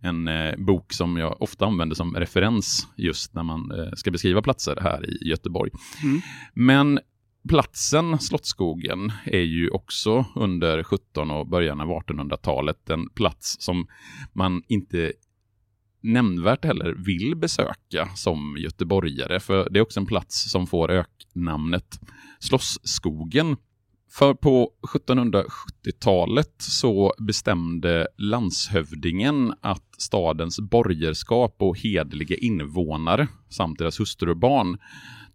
En 0.00 0.28
eh, 0.28 0.56
bok 0.56 0.92
som 0.92 1.16
jag 1.16 1.42
ofta 1.42 1.66
använder 1.66 1.96
som 1.96 2.16
referens 2.16 2.88
just 2.96 3.34
när 3.34 3.42
man 3.42 3.70
eh, 3.70 3.92
ska 3.92 4.10
beskriva 4.10 4.42
platser 4.42 4.76
här 4.80 5.10
i 5.10 5.28
Göteborg. 5.28 5.70
Mm. 6.02 6.20
Men 6.54 7.00
platsen 7.48 8.18
Slottsskogen 8.18 9.12
är 9.24 9.40
ju 9.40 9.70
också 9.70 10.24
under 10.36 10.82
17 10.82 11.30
och 11.30 11.46
början 11.46 11.80
av 11.80 11.88
1800-talet 11.88 12.90
en 12.90 13.08
plats 13.08 13.56
som 13.60 13.86
man 14.32 14.62
inte 14.68 15.12
nämnvärt 16.02 16.64
heller 16.64 16.92
vill 16.92 17.36
besöka 17.36 18.08
som 18.14 18.56
göteborgare, 18.58 19.40
för 19.40 19.70
det 19.70 19.78
är 19.78 19.82
också 19.82 20.00
en 20.00 20.06
plats 20.06 20.50
som 20.50 20.66
får 20.66 20.90
öknamnet 20.90 22.00
Slosskogen. 22.38 23.56
För 24.10 24.34
på 24.34 24.70
1770-talet 24.94 26.54
så 26.58 27.14
bestämde 27.18 28.08
landshövdingen 28.18 29.54
att 29.60 29.94
stadens 29.98 30.60
borgerskap 30.60 31.56
och 31.58 31.78
hedliga 31.78 32.36
invånare 32.36 33.28
samt 33.48 33.78
deras 33.78 34.00
hustrur 34.00 34.30
och 34.30 34.36
barn 34.36 34.78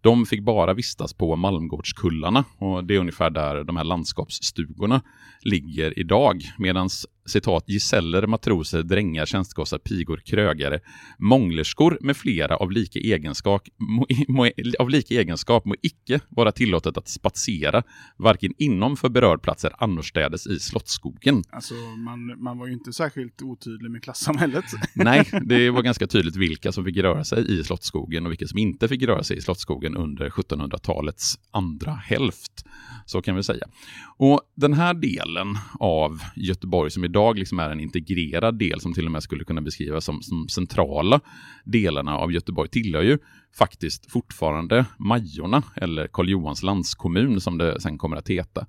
de 0.00 0.26
fick 0.26 0.42
bara 0.42 0.74
vistas 0.74 1.14
på 1.14 1.36
Malmgårdskullarna 1.36 2.44
och 2.58 2.84
det 2.84 2.94
är 2.94 2.98
ungefär 2.98 3.30
där 3.30 3.64
de 3.64 3.76
här 3.76 3.84
landskapsstugorna 3.84 5.02
ligger 5.42 5.98
idag. 5.98 6.42
Medan 6.58 6.88
citat, 7.28 7.64
giseller, 7.66 8.26
matroser, 8.26 8.82
drängar, 8.82 9.26
tjänstgossar, 9.26 9.78
pigor, 9.78 10.22
krögare, 10.24 10.80
månglerskor 11.18 11.98
med 12.00 12.16
flera 12.16 12.56
av 12.56 12.72
lika 12.72 12.98
egenskap, 12.98 13.62
må, 13.76 14.06
må, 14.28 14.50
av 14.78 14.90
lika 14.90 15.14
egenskap 15.14 15.64
må 15.64 15.74
icke 15.82 16.20
vara 16.28 16.52
tillåtet 16.52 16.96
att 16.96 17.08
spatsera, 17.08 17.82
varken 18.16 18.52
inom 18.58 18.96
för 18.96 19.08
berörd 19.08 19.42
platser 19.42 19.72
annorstädes 19.78 20.46
i 20.46 20.58
Slottsskogen. 20.58 21.44
Alltså, 21.50 21.74
man, 21.74 22.42
man 22.42 22.58
var 22.58 22.66
ju 22.66 22.72
inte 22.72 22.92
särskilt 22.92 23.42
otydlig 23.42 23.90
med 23.90 24.02
klassamhället. 24.02 24.64
Nej, 24.94 25.30
det 25.42 25.70
var 25.70 25.82
ganska 25.82 26.06
tydligt 26.06 26.36
vilka 26.36 26.72
som 26.72 26.84
fick 26.84 26.96
röra 26.96 27.24
sig 27.24 27.60
i 27.60 27.64
Slottsskogen 27.64 28.26
och 28.26 28.32
vilka 28.32 28.46
som 28.46 28.58
inte 28.58 28.88
fick 28.88 29.02
röra 29.02 29.22
sig 29.22 29.36
i 29.36 29.40
Slottsskogen 29.40 29.96
under 29.96 30.30
1700-talets 30.30 31.38
andra 31.50 31.92
hälft. 31.92 32.64
Så 33.06 33.22
kan 33.22 33.36
vi 33.36 33.42
säga. 33.42 33.66
Och 34.16 34.40
den 34.54 34.72
här 34.72 34.94
delen 34.94 35.58
av 35.80 36.20
Göteborg 36.36 36.90
som 36.90 37.04
idag 37.04 37.17
liksom 37.36 37.58
är 37.58 37.70
en 37.70 37.80
integrerad 37.80 38.58
del 38.58 38.80
som 38.80 38.94
till 38.94 39.06
och 39.06 39.12
med 39.12 39.22
skulle 39.22 39.44
kunna 39.44 39.60
beskrivas 39.60 40.04
som, 40.04 40.22
som 40.22 40.48
centrala 40.48 41.20
delarna 41.64 42.16
av 42.16 42.32
Göteborg 42.32 42.68
tillhör 42.68 43.02
ju 43.02 43.18
faktiskt 43.58 44.12
fortfarande 44.12 44.84
Majorna 44.98 45.62
eller 45.76 46.06
Karl 46.06 46.28
Johans 46.28 46.62
landskommun 46.62 47.40
som 47.40 47.58
det 47.58 47.80
sen 47.80 47.98
kommer 47.98 48.16
att 48.16 48.28
heta. 48.28 48.66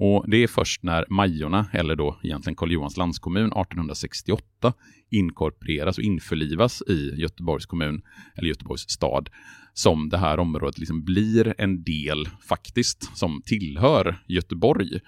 Och 0.00 0.24
det 0.30 0.42
är 0.42 0.46
först 0.46 0.82
när 0.82 1.04
Majorna, 1.10 1.66
eller 1.72 1.96
då 1.96 2.18
egentligen 2.22 2.56
Karl 2.56 2.72
Johans 2.72 2.96
landskommun 2.96 3.46
1868, 3.46 4.72
inkorporeras 5.10 5.98
och 5.98 6.04
införlivas 6.04 6.82
i 6.88 7.14
Göteborgs 7.16 7.66
kommun, 7.66 8.02
eller 8.34 8.48
Göteborgs 8.48 8.90
stad, 8.90 9.30
som 9.74 10.08
det 10.08 10.18
här 10.18 10.38
området 10.38 10.78
liksom 10.78 11.04
blir 11.04 11.54
en 11.58 11.84
del 11.84 12.28
faktiskt 12.48 13.18
som 13.18 13.42
tillhör 13.44 14.18
Göteborg. 14.26 15.00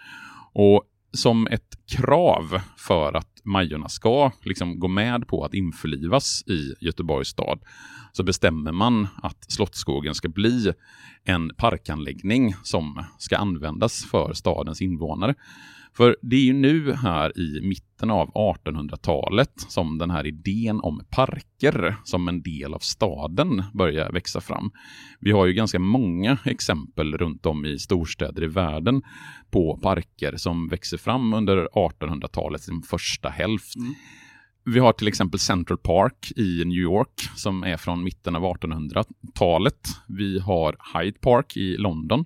Och 0.52 0.84
som 1.12 1.46
ett 1.46 1.78
krav 1.86 2.60
för 2.76 3.16
att 3.16 3.40
Majorna 3.44 3.88
ska 3.88 4.32
liksom 4.44 4.80
gå 4.80 4.88
med 4.88 5.28
på 5.28 5.44
att 5.44 5.54
införlivas 5.54 6.44
i 6.46 6.74
Göteborgs 6.80 7.28
stad 7.28 7.60
så 8.12 8.22
bestämmer 8.22 8.72
man 8.72 9.08
att 9.22 9.52
Slottsskogen 9.52 10.14
ska 10.14 10.28
bli 10.28 10.72
en 11.24 11.52
parkanläggning 11.56 12.54
som 12.62 13.04
ska 13.18 13.36
användas 13.36 14.04
för 14.04 14.32
stadens 14.32 14.82
invånare. 14.82 15.34
För 15.96 16.16
det 16.22 16.36
är 16.36 16.40
ju 16.40 16.52
nu 16.52 16.92
här 16.92 17.38
i 17.38 17.60
mitten 17.62 18.10
av 18.10 18.30
1800-talet 18.32 19.52
som 19.56 19.98
den 19.98 20.10
här 20.10 20.26
idén 20.26 20.80
om 20.80 21.04
parker 21.10 21.96
som 22.04 22.28
en 22.28 22.42
del 22.42 22.74
av 22.74 22.78
staden 22.78 23.62
börjar 23.74 24.12
växa 24.12 24.40
fram. 24.40 24.70
Vi 25.20 25.32
har 25.32 25.46
ju 25.46 25.52
ganska 25.52 25.78
många 25.78 26.38
exempel 26.44 27.18
runt 27.18 27.46
om 27.46 27.66
i 27.66 27.78
storstäder 27.78 28.42
i 28.42 28.46
världen 28.46 29.02
på 29.50 29.76
parker 29.76 30.36
som 30.36 30.68
växer 30.68 30.96
fram 30.96 31.34
under 31.34 31.68
1800-talets 31.72 32.68
första 32.90 33.28
hälft. 33.28 33.76
Mm. 33.76 33.94
Vi 34.64 34.78
har 34.78 34.92
till 34.92 35.08
exempel 35.08 35.40
Central 35.40 35.78
Park 35.78 36.32
i 36.36 36.64
New 36.64 36.78
York 36.78 37.20
som 37.36 37.64
är 37.64 37.76
från 37.76 38.04
mitten 38.04 38.36
av 38.36 38.42
1800-talet. 38.42 39.88
Vi 40.08 40.38
har 40.38 40.76
Hyde 40.94 41.18
Park 41.18 41.56
i 41.56 41.76
London 41.76 42.24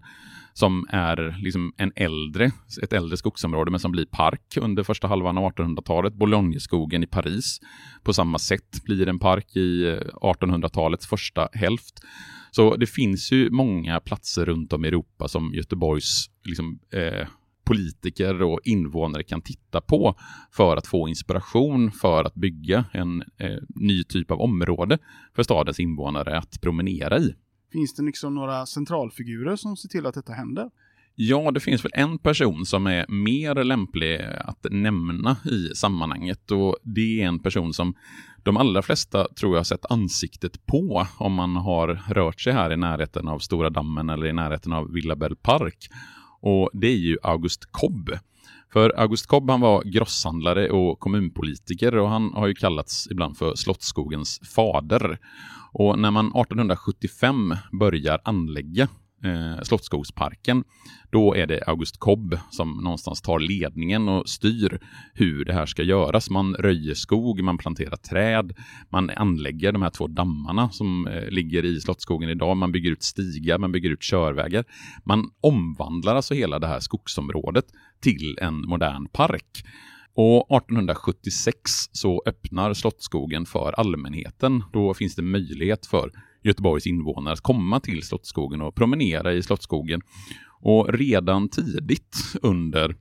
som 0.57 0.87
är 0.89 1.37
liksom 1.43 1.73
en 1.77 1.93
äldre, 1.97 2.51
ett 2.83 2.93
äldre 2.93 3.17
skogsområde 3.17 3.71
men 3.71 3.81
som 3.81 3.93
blir 3.93 4.07
park 4.07 4.57
under 4.61 4.83
första 4.83 5.09
halvan 5.09 5.39
av 5.39 5.53
1800-talet. 5.53 6.15
Bologneskogen 6.15 7.03
i 7.03 7.07
Paris 7.07 7.61
på 8.03 8.13
samma 8.13 8.39
sätt 8.39 8.85
blir 8.85 9.09
en 9.09 9.19
park 9.19 9.57
i 9.57 9.89
eh, 9.89 9.99
1800-talets 10.23 11.07
första 11.07 11.49
hälft. 11.53 12.01
Så 12.51 12.77
det 12.77 12.87
finns 12.87 13.33
ju 13.33 13.51
många 13.51 14.01
platser 14.01 14.45
runt 14.45 14.73
om 14.73 14.85
i 14.85 14.89
Europa 14.89 15.29
som 15.29 15.55
Göteborgs 15.55 16.31
liksom, 16.45 16.79
eh, 16.93 17.29
politiker 17.65 18.43
och 18.43 18.61
invånare 18.65 19.23
kan 19.23 19.43
titta 19.43 19.81
på 19.81 20.15
för 20.53 20.77
att 20.77 20.87
få 20.87 21.09
inspiration 21.09 21.93
för 21.93 22.25
att 22.25 22.35
bygga 22.35 22.85
en 22.93 23.23
eh, 23.39 23.59
ny 23.69 24.05
typ 24.05 24.31
av 24.31 24.41
område 24.41 24.99
för 25.37 25.43
stadens 25.43 25.81
invånare 25.81 26.39
att 26.39 26.61
promenera 26.61 27.19
i. 27.19 27.35
Finns 27.75 27.95
det 27.95 28.03
liksom 28.03 28.35
några 28.35 28.67
centralfigurer 28.67 29.57
som 29.57 29.77
ser 29.77 29.89
till 29.89 30.07
att 30.07 30.15
detta 30.15 30.33
händer? 30.33 30.71
Ja, 31.15 31.51
det 31.51 31.61
finns 31.61 31.85
väl 31.85 31.93
en 31.95 32.19
person 32.19 32.67
som 32.67 32.87
är 32.87 33.07
mer 33.09 33.65
lämplig 33.65 34.21
att 34.39 34.67
nämna 34.71 35.37
i 35.45 35.75
sammanhanget 35.75 36.51
och 36.51 36.77
det 36.83 37.23
är 37.23 37.27
en 37.27 37.39
person 37.39 37.75
som 37.75 37.95
de 38.43 38.57
allra 38.57 38.83
flesta 38.83 39.29
tror 39.29 39.57
jag 39.57 39.67
sett 39.67 39.91
ansiktet 39.91 40.67
på 40.67 41.07
om 41.19 41.33
man 41.33 41.57
har 41.57 41.89
rört 42.09 42.41
sig 42.41 42.53
här 42.53 42.73
i 42.73 42.77
närheten 42.77 43.29
av 43.29 43.39
Stora 43.39 43.71
dammen 43.71 44.11
eller 44.11 44.27
i 44.27 44.33
närheten 44.33 44.73
av 44.73 44.93
Villabell 44.93 45.37
park. 45.37 45.89
Och 46.41 46.71
det 46.73 46.87
är 46.87 46.99
ju 46.99 47.19
August 47.23 47.69
Kobb. 47.71 48.11
För 48.75 49.01
August 49.01 49.27
Kobb 49.27 49.51
han 49.51 49.61
var 49.61 49.83
grosshandlare 49.85 50.71
och 50.71 51.01
kommunpolitiker 51.01 51.97
och 51.97 52.09
han 52.09 52.33
har 52.35 52.47
ju 52.47 52.55
kallats 52.55 53.09
ibland 53.11 53.37
för 53.37 53.55
Slottsskogens 53.55 54.41
fader. 54.55 55.19
Och 55.73 55.99
när 55.99 56.11
man 56.11 56.27
1875 56.27 57.57
börjar 57.73 58.21
anlägga 58.25 58.89
eh, 59.25 59.63
Slottsskogsparken, 59.63 60.65
då 61.11 61.35
är 61.35 61.47
det 61.47 61.65
August 61.67 61.99
Kobb 61.99 62.39
som 62.51 62.77
någonstans 62.77 63.23
tar 63.23 63.39
ledningen 63.39 64.09
och 64.09 64.29
styr 64.29 64.81
hur 65.15 65.45
det 65.45 65.53
här 65.53 65.67
ska 65.67 65.83
göras. 65.83 66.31
Man 66.31 66.55
röjer 66.55 66.95
skog, 66.95 67.43
man 67.43 67.59
planterar 67.59 67.97
träd, 67.97 68.55
man 68.91 69.11
anlägger 69.11 69.73
de 69.73 69.83
här 69.83 69.91
två 69.91 70.07
dammarna 70.07 70.71
som 70.71 71.07
eh, 71.07 71.29
ligger 71.29 71.65
i 71.65 71.81
Slottsskogen 71.81 72.29
idag. 72.29 72.57
Man 72.57 72.73
bygger 72.73 72.91
ut 72.91 73.03
stigar, 73.03 73.59
man 73.59 73.73
bygger 73.73 73.91
ut 73.91 74.03
körvägar. 74.03 74.65
Man 75.05 75.31
omvandlar 75.41 76.15
alltså 76.17 76.35
hela 76.35 76.59
det 76.59 76.67
här 76.67 76.81
skogsområdet 76.81 77.65
till 78.01 78.39
en 78.41 78.61
modern 78.69 79.07
park. 79.07 79.65
Och 80.17 80.57
1876 80.57 81.61
så 81.93 82.23
öppnar 82.27 82.75
Slottsskogen 82.75 83.47
för 83.47 83.73
allmänheten. 83.73 84.65
Då 84.73 84.95
finns 84.95 85.15
det 85.15 85.23
möjlighet 85.23 85.87
för 85.87 86.11
Göteborgs 86.45 86.87
invånare 86.87 87.33
att 87.33 87.41
komma 87.41 87.81
till 87.81 88.03
Slottsskogen 88.03 88.61
och 88.61 88.75
promenera 88.75 89.33
i 89.33 89.43
Slottsskogen. 89.43 90.01
Och 90.61 90.93
redan 90.93 91.49
tidigt 91.49 92.17
under 92.43 92.97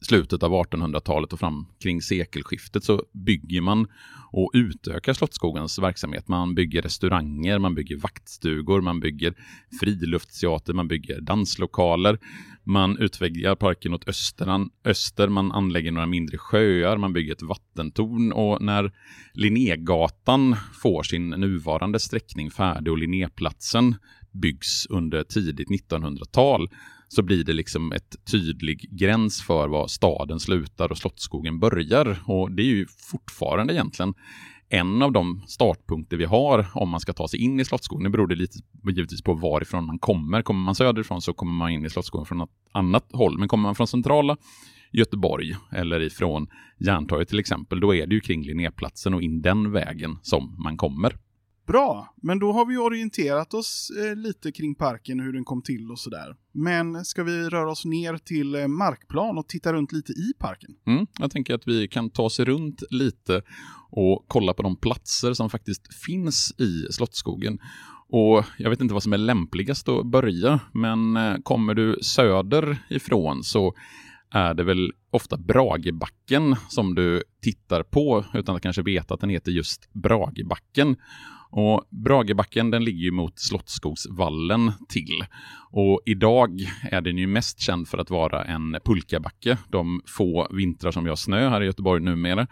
slutet 0.00 0.42
av 0.42 0.52
1800-talet 0.52 1.32
och 1.32 1.40
fram 1.40 1.66
kring 1.82 2.02
sekelskiftet 2.02 2.84
så 2.84 3.02
bygger 3.12 3.60
man 3.60 3.86
och 4.32 4.50
utökar 4.54 5.12
Slottsskogens 5.12 5.78
verksamhet. 5.78 6.28
Man 6.28 6.54
bygger 6.54 6.82
restauranger, 6.82 7.58
man 7.58 7.74
bygger 7.74 7.96
vaktstugor, 7.96 8.80
man 8.80 9.00
bygger 9.00 9.34
friluftsteater, 9.80 10.72
man 10.72 10.88
bygger 10.88 11.20
danslokaler. 11.20 12.18
Man 12.64 12.98
utvidgar 12.98 13.54
parken 13.54 13.94
åt 13.94 14.08
öster, 14.08 14.66
öster, 14.84 15.28
man 15.28 15.52
anlägger 15.52 15.92
några 15.92 16.06
mindre 16.06 16.38
sjöar, 16.38 16.96
man 16.96 17.12
bygger 17.12 17.32
ett 17.32 17.42
vattentorn 17.42 18.32
och 18.32 18.62
när 18.62 18.92
Linnégatan 19.32 20.56
får 20.82 21.02
sin 21.02 21.30
nuvarande 21.30 21.98
sträckning 22.00 22.50
färdig 22.50 22.92
och 22.92 22.98
Linnéplatsen 22.98 23.94
byggs 24.32 24.86
under 24.86 25.24
tidigt 25.24 25.68
1900-tal 25.68 26.68
så 27.12 27.22
blir 27.22 27.44
det 27.44 27.52
liksom 27.52 27.92
ett 27.92 28.16
tydlig 28.30 28.88
gräns 28.90 29.42
för 29.42 29.68
var 29.68 29.86
staden 29.86 30.40
slutar 30.40 30.92
och 30.92 30.98
Slottsskogen 30.98 31.60
börjar. 31.60 32.18
Och 32.26 32.52
det 32.52 32.62
är 32.62 32.66
ju 32.66 32.86
fortfarande 33.10 33.74
egentligen 33.74 34.14
en 34.68 35.02
av 35.02 35.12
de 35.12 35.42
startpunkter 35.46 36.16
vi 36.16 36.24
har 36.24 36.66
om 36.74 36.88
man 36.88 37.00
ska 37.00 37.12
ta 37.12 37.28
sig 37.28 37.40
in 37.40 37.60
i 37.60 37.64
Slottsskogen. 37.64 38.04
Det 38.04 38.10
beror 38.10 38.26
det 38.26 38.34
lite 38.34 38.58
givetvis 38.86 39.22
på 39.22 39.34
varifrån 39.34 39.86
man 39.86 39.98
kommer. 39.98 40.42
Kommer 40.42 40.60
man 40.60 40.74
söderifrån 40.74 41.22
så 41.22 41.32
kommer 41.32 41.52
man 41.52 41.70
in 41.70 41.84
i 41.84 41.90
Slottsskogen 41.90 42.26
från 42.26 42.40
ett 42.40 42.50
annat 42.72 43.06
håll. 43.12 43.38
Men 43.38 43.48
kommer 43.48 43.62
man 43.62 43.74
från 43.74 43.86
centrala 43.86 44.36
Göteborg 44.92 45.56
eller 45.72 46.00
ifrån 46.00 46.46
Järntorget 46.78 47.28
till 47.28 47.38
exempel, 47.38 47.80
då 47.80 47.94
är 47.94 48.06
det 48.06 48.14
ju 48.14 48.20
kring 48.20 48.42
Linnéplatsen 48.42 49.14
och 49.14 49.22
in 49.22 49.42
den 49.42 49.72
vägen 49.72 50.18
som 50.22 50.62
man 50.62 50.76
kommer. 50.76 51.16
Bra, 51.70 52.14
men 52.22 52.38
då 52.38 52.52
har 52.52 52.66
vi 52.66 52.76
orienterat 52.76 53.54
oss 53.54 53.90
eh, 53.90 54.16
lite 54.16 54.52
kring 54.52 54.74
parken, 54.74 55.20
och 55.20 55.26
hur 55.26 55.32
den 55.32 55.44
kom 55.44 55.62
till 55.62 55.90
och 55.90 55.98
sådär. 55.98 56.36
Men 56.52 57.04
ska 57.04 57.22
vi 57.22 57.48
röra 57.48 57.70
oss 57.70 57.84
ner 57.84 58.16
till 58.16 58.54
eh, 58.54 58.66
markplan 58.66 59.38
och 59.38 59.48
titta 59.48 59.72
runt 59.72 59.92
lite 59.92 60.12
i 60.12 60.32
parken? 60.38 60.70
Mm, 60.86 61.06
jag 61.18 61.30
tänker 61.30 61.54
att 61.54 61.68
vi 61.68 61.88
kan 61.88 62.10
ta 62.10 62.22
oss 62.22 62.40
runt 62.40 62.82
lite 62.90 63.42
och 63.90 64.24
kolla 64.28 64.54
på 64.54 64.62
de 64.62 64.76
platser 64.76 65.32
som 65.32 65.50
faktiskt 65.50 65.94
finns 65.94 66.54
i 66.58 66.92
Slottsskogen. 66.92 67.58
Och 68.08 68.44
jag 68.58 68.70
vet 68.70 68.80
inte 68.80 68.94
vad 68.94 69.02
som 69.02 69.12
är 69.12 69.18
lämpligast 69.18 69.88
att 69.88 70.06
börja, 70.06 70.60
men 70.72 71.16
eh, 71.16 71.36
kommer 71.42 71.74
du 71.74 71.98
söder 72.02 72.78
ifrån 72.88 73.44
så 73.44 73.74
är 74.30 74.54
det 74.54 74.64
väl 74.64 74.92
ofta 75.10 75.36
Bragebacken 75.36 76.56
som 76.68 76.94
du 76.94 77.22
tittar 77.42 77.82
på 77.82 78.24
utan 78.34 78.56
att 78.56 78.62
kanske 78.62 78.82
veta 78.82 79.14
att 79.14 79.20
den 79.20 79.30
heter 79.30 79.52
just 79.52 79.92
Bragebacken. 79.92 80.96
Och 81.50 81.84
Bragebacken 81.90 82.70
den 82.70 82.84
ligger 82.84 83.00
ju 83.04 83.10
mot 83.10 83.38
Slottsskogsvallen 83.38 84.72
till. 84.88 85.24
Och 85.70 86.00
idag 86.06 86.60
är 86.82 87.00
den 87.00 87.18
ju 87.18 87.26
mest 87.26 87.60
känd 87.60 87.88
för 87.88 87.98
att 87.98 88.10
vara 88.10 88.44
en 88.44 88.76
pulkabacke. 88.84 89.58
De 89.68 90.02
få 90.06 90.48
vintrar 90.50 90.90
som 90.90 91.04
vi 91.04 91.08
har 91.08 91.16
snö 91.16 91.48
här 91.48 91.62
i 91.62 91.66
Göteborg 91.66 92.02
numera. 92.02 92.46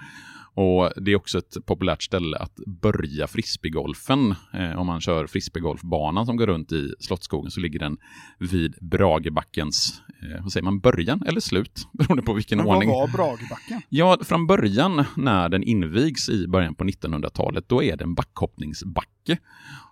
Och 0.59 0.93
Det 0.97 1.11
är 1.13 1.17
också 1.17 1.39
ett 1.39 1.67
populärt 1.67 2.03
ställe 2.03 2.37
att 2.37 2.57
börja 2.67 3.27
frisbeegolfen. 3.27 4.35
Eh, 4.55 4.79
om 4.79 4.87
man 4.87 5.01
kör 5.01 5.27
frisbeegolfbanan 5.27 6.27
som 6.27 6.37
går 6.37 6.47
runt 6.47 6.73
i 6.73 6.95
Slottsskogen 7.01 7.51
så 7.51 7.61
ligger 7.61 7.79
den 7.79 7.97
vid 8.39 8.75
Bragebackens 8.81 10.03
eh, 10.23 10.43
vad 10.43 10.53
säger 10.53 10.65
man, 10.65 10.81
början 10.81 11.23
eller 11.27 11.41
slut, 11.41 11.89
beroende 11.93 12.23
på 12.23 12.33
vilken 12.33 12.59
Men 12.59 12.67
ordning. 12.67 12.89
vad 12.91 12.99
var 12.99 13.17
Bragebacken? 13.17 13.83
Ja, 13.89 14.19
från 14.23 14.47
början 14.47 15.05
när 15.17 15.49
den 15.49 15.63
invigs 15.63 16.29
i 16.29 16.47
början 16.49 16.75
på 16.75 16.85
1900-talet, 16.85 17.69
då 17.69 17.83
är 17.83 17.97
det 17.97 18.05
en 18.05 18.15
backhoppningsbacke. 18.15 19.39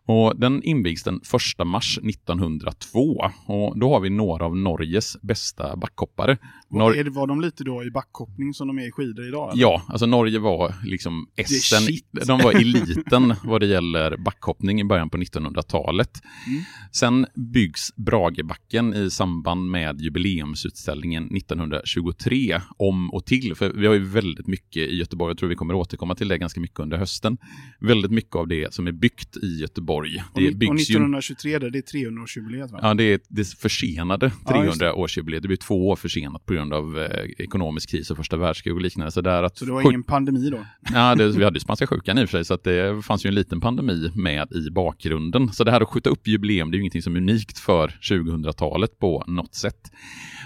Och 0.06 0.40
den 0.40 0.62
invigs 0.62 1.02
den 1.02 1.20
1 1.60 1.66
mars 1.66 1.98
1902 1.98 3.30
och 3.46 3.78
då 3.78 3.92
har 3.92 4.00
vi 4.00 4.10
några 4.10 4.44
av 4.44 4.56
Norges 4.56 5.16
bästa 5.22 5.76
backhoppare. 5.76 6.38
Nor 6.68 6.96
är 6.96 7.04
det, 7.04 7.10
var 7.10 7.26
de 7.26 7.40
lite 7.40 7.64
då 7.64 7.84
i 7.84 7.90
backhoppning 7.90 8.54
som 8.54 8.68
de 8.68 8.78
är 8.78 8.88
i 8.88 8.90
skidor 8.90 9.28
idag? 9.28 9.52
Eller? 9.52 9.62
Ja, 9.62 9.82
alltså 9.88 10.06
Norge 10.06 10.38
var 10.38 10.74
liksom 10.84 11.28
essen, 11.36 11.96
de 12.26 12.38
var 12.38 12.52
eliten 12.52 13.34
vad 13.44 13.60
det 13.60 13.66
gäller 13.66 14.16
backhoppning 14.16 14.80
i 14.80 14.84
början 14.84 15.10
på 15.10 15.18
1900-talet. 15.18 16.22
Mm. 16.46 16.62
Sen 16.92 17.26
byggs 17.34 17.96
Bragebacken 17.96 18.94
i 18.94 19.10
samband 19.10 19.70
med 19.70 20.00
jubileumsutställningen 20.00 21.36
1923 21.36 22.60
om 22.76 23.10
och 23.10 23.26
till, 23.26 23.54
för 23.54 23.72
vi 23.72 23.86
har 23.86 23.94
ju 23.94 24.04
väldigt 24.04 24.46
mycket 24.46 24.82
i 24.82 24.96
Göteborg, 24.96 25.30
jag 25.30 25.38
tror 25.38 25.48
vi 25.48 25.56
kommer 25.56 25.74
återkomma 25.74 26.14
till 26.14 26.28
det 26.28 26.38
ganska 26.38 26.60
mycket 26.60 26.80
under 26.80 26.96
hösten. 26.96 27.38
Väldigt 27.80 28.10
mycket 28.10 28.36
av 28.36 28.48
det 28.48 28.74
som 28.74 28.86
är 28.86 28.92
byggt 28.92 29.36
i 29.36 29.60
Göteborg 29.60 29.95
Göteborg. 30.04 30.24
Det 30.34 30.66
och, 30.66 30.72
och 30.72 30.80
1923, 30.80 31.50
ju... 31.50 31.58
det 31.58 31.78
är 31.78 31.82
300-årsjubileet 31.82 32.72
va? 32.72 32.78
Ja, 32.82 32.94
det 32.94 33.04
är 33.04 33.20
det 33.28 33.48
försenade 33.48 34.30
300-årsjubileet. 34.44 35.34
Ja, 35.34 35.40
det 35.40 35.48
blir 35.48 35.56
två 35.56 35.88
år 35.88 35.96
försenat 35.96 36.46
på 36.46 36.54
grund 36.54 36.72
av 36.72 36.98
eh, 36.98 37.30
ekonomisk 37.38 37.90
kris 37.90 38.10
och 38.10 38.16
första 38.16 38.36
världskrig 38.36 38.74
och 38.74 38.80
liknande. 38.80 39.12
Så, 39.12 39.20
där 39.20 39.42
att 39.42 39.58
så 39.58 39.64
det 39.64 39.72
var 39.72 39.82
ingen 39.82 40.02
pandemi 40.02 40.50
då? 40.50 40.66
Ja, 40.94 41.14
det, 41.14 41.28
vi 41.28 41.44
hade 41.44 41.56
ju 41.56 41.60
spanska 41.60 41.86
sjukan 41.86 42.18
i 42.18 42.24
och 42.24 42.28
för 42.28 42.38
sig, 42.38 42.44
så 42.44 42.54
att 42.54 42.64
det 42.64 43.02
fanns 43.02 43.26
ju 43.26 43.28
en 43.28 43.34
liten 43.34 43.60
pandemi 43.60 44.10
med 44.14 44.52
i 44.52 44.70
bakgrunden. 44.70 45.52
Så 45.52 45.64
det 45.64 45.70
här 45.70 45.80
att 45.80 45.88
skjuta 45.88 46.10
upp 46.10 46.28
jubileum, 46.28 46.70
det 46.70 46.74
är 46.74 46.76
ju 46.76 46.82
ingenting 46.82 47.02
som 47.02 47.16
är 47.16 47.20
unikt 47.20 47.58
för 47.58 47.88
2000-talet 47.88 48.98
på 48.98 49.24
något 49.26 49.54
sätt. 49.54 49.92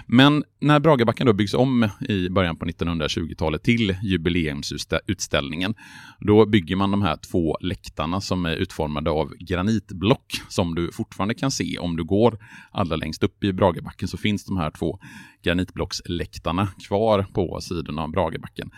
Men 0.05 0.43
när 0.59 0.79
Bragabacken 0.79 1.27
då 1.27 1.33
byggs 1.33 1.53
om 1.53 1.89
i 2.09 2.29
början 2.29 2.55
på 2.55 2.65
1920-talet 2.65 3.63
till 3.63 3.95
jubileumsutställningen, 4.03 5.73
då 6.19 6.45
bygger 6.45 6.75
man 6.75 6.91
de 6.91 7.01
här 7.01 7.17
två 7.17 7.57
läktarna 7.61 8.21
som 8.21 8.45
är 8.45 8.55
utformade 8.55 9.09
av 9.09 9.33
granitblock 9.41 10.41
som 10.49 10.75
du 10.75 10.91
fortfarande 10.91 11.33
kan 11.33 11.51
se 11.51 11.77
om 11.77 11.97
du 11.97 12.03
går 12.03 12.37
allra 12.71 12.95
längst 12.95 13.23
upp 13.23 13.43
i 13.43 13.53
Bragebacken 13.53 14.07
så 14.07 14.17
finns 14.17 14.45
de 14.45 14.57
här 14.57 14.71
två 14.71 14.99
granitblocksläktarna 15.43 16.67
kvar 16.87 17.25
på 17.33 17.61
sidorna 17.61 18.03
av 18.03 18.11
Bragebacken. 18.11 18.71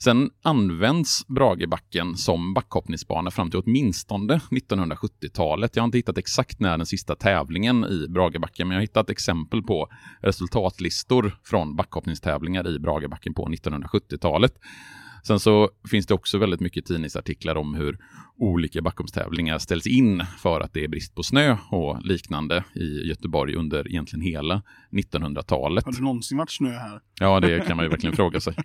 Sen 0.00 0.30
används 0.42 1.26
Bragebacken 1.26 2.16
som 2.16 2.54
backhoppningsbana 2.54 3.30
fram 3.30 3.50
till 3.50 3.60
åtminstone 3.66 4.40
1970-talet. 4.50 5.76
Jag 5.76 5.82
har 5.82 5.86
inte 5.86 5.98
hittat 5.98 6.18
exakt 6.18 6.60
när 6.60 6.78
den 6.78 6.86
sista 6.86 7.14
tävlingen 7.14 7.84
i 7.84 8.08
Bragebacken, 8.08 8.68
men 8.68 8.74
jag 8.74 8.78
har 8.78 8.82
hittat 8.86 9.10
exempel 9.10 9.62
på 9.62 9.88
resultatlistor 10.20 11.38
från 11.44 11.76
backhoppningstävlingar 11.76 12.68
i 12.68 12.78
Bragebacken 12.78 13.34
på 13.34 13.46
1970-talet. 13.46 14.54
Sen 15.22 15.40
så 15.40 15.70
finns 15.90 16.06
det 16.06 16.14
också 16.14 16.38
väldigt 16.38 16.60
mycket 16.60 16.86
tidningsartiklar 16.86 17.56
om 17.56 17.74
hur 17.74 17.98
olika 18.38 18.82
backhoppstävlingar 18.82 19.58
ställs 19.58 19.86
in 19.86 20.24
för 20.38 20.60
att 20.60 20.72
det 20.72 20.84
är 20.84 20.88
brist 20.88 21.14
på 21.14 21.22
snö 21.22 21.56
och 21.70 22.02
liknande 22.02 22.64
i 22.74 23.08
Göteborg 23.08 23.54
under 23.54 23.88
egentligen 23.88 24.22
hela 24.22 24.62
1900-talet. 24.90 25.84
Har 25.84 25.92
det 25.92 26.02
någonsin 26.02 26.38
varit 26.38 26.50
snö 26.50 26.70
här? 26.70 27.00
Ja, 27.20 27.40
det 27.40 27.66
kan 27.66 27.76
man 27.76 27.84
ju 27.84 27.90
verkligen 27.90 28.16
fråga 28.16 28.40
sig. 28.40 28.54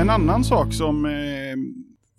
En 0.00 0.10
annan 0.10 0.44
sak 0.44 0.72
som 0.72 1.04
eh, 1.04 1.12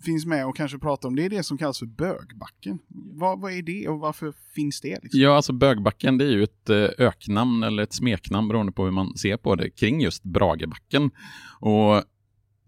finns 0.02 0.26
med 0.26 0.46
och 0.46 0.56
kanske 0.56 0.78
pratar 0.78 1.08
om 1.08 1.16
det 1.16 1.24
är 1.24 1.30
det 1.30 1.42
som 1.42 1.58
kallas 1.58 1.78
för 1.78 1.86
bögbacken. 1.86 2.78
Vad, 2.88 3.40
vad 3.40 3.52
är 3.52 3.62
det 3.62 3.88
och 3.88 3.98
varför 3.98 4.34
finns 4.54 4.80
det? 4.80 4.98
Liksom? 5.02 5.20
Ja, 5.20 5.36
alltså 5.36 5.52
bögbacken 5.52 6.18
det 6.18 6.24
är 6.24 6.30
ju 6.30 6.42
ett 6.42 6.70
eh, 6.70 6.88
öknamn 6.98 7.62
eller 7.62 7.82
ett 7.82 7.94
smeknamn 7.94 8.48
beroende 8.48 8.72
på 8.72 8.84
hur 8.84 8.90
man 8.90 9.16
ser 9.16 9.36
på 9.36 9.54
det 9.54 9.70
kring 9.70 10.00
just 10.00 10.22
Bragebacken. 10.22 11.10
Och 11.60 12.02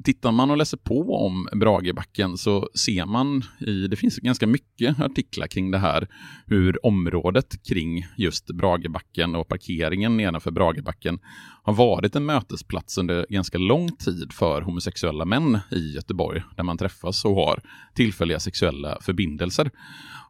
Tittar 0.04 0.32
man 0.32 0.50
och 0.50 0.56
läser 0.56 0.76
på 0.76 1.26
om 1.26 1.48
Bragebacken 1.52 2.38
så 2.38 2.68
ser 2.74 3.06
man 3.06 3.44
i, 3.60 3.86
det 3.86 3.96
finns 3.96 4.16
ganska 4.16 4.46
mycket 4.46 5.00
artiklar 5.00 5.46
kring 5.46 5.70
det 5.70 5.78
här, 5.78 6.08
hur 6.46 6.86
området 6.86 7.62
kring 7.68 8.06
just 8.16 8.46
Bragebacken 8.46 9.34
och 9.34 9.48
parkeringen 9.48 10.16
nedanför 10.16 10.50
Bragebacken 10.50 11.18
har 11.62 11.72
varit 11.72 12.16
en 12.16 12.26
mötesplats 12.26 12.98
under 12.98 13.26
ganska 13.30 13.58
lång 13.58 13.96
tid 13.96 14.32
för 14.32 14.62
homosexuella 14.62 15.24
män 15.24 15.58
i 15.70 15.94
Göteborg, 15.94 16.42
där 16.56 16.64
man 16.64 16.78
träffas 16.78 17.24
och 17.24 17.34
har 17.34 17.60
tillfälliga 17.94 18.40
sexuella 18.40 18.98
förbindelser. 19.00 19.70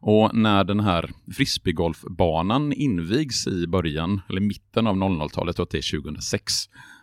Och 0.01 0.35
när 0.35 0.63
den 0.63 0.79
här 0.79 1.11
frisbeegolfbanan 1.33 2.73
invigs 2.73 3.47
i 3.47 3.67
början, 3.67 4.21
eller 4.29 4.41
mitten 4.41 4.87
av 4.87 4.95
00-talet, 4.95 5.57
jag 5.57 5.63
att 5.63 5.69
det 5.69 5.77
är 5.77 6.01
2006, 6.01 6.53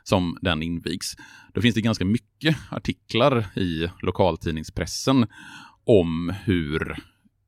som 0.04 0.38
den 0.40 0.62
invigs. 0.62 1.16
Då 1.54 1.60
finns 1.60 1.74
det 1.74 1.80
ganska 1.80 2.04
mycket 2.04 2.56
artiklar 2.70 3.46
i 3.56 3.88
lokaltidningspressen 4.02 5.26
om 5.84 6.32
hur 6.44 6.96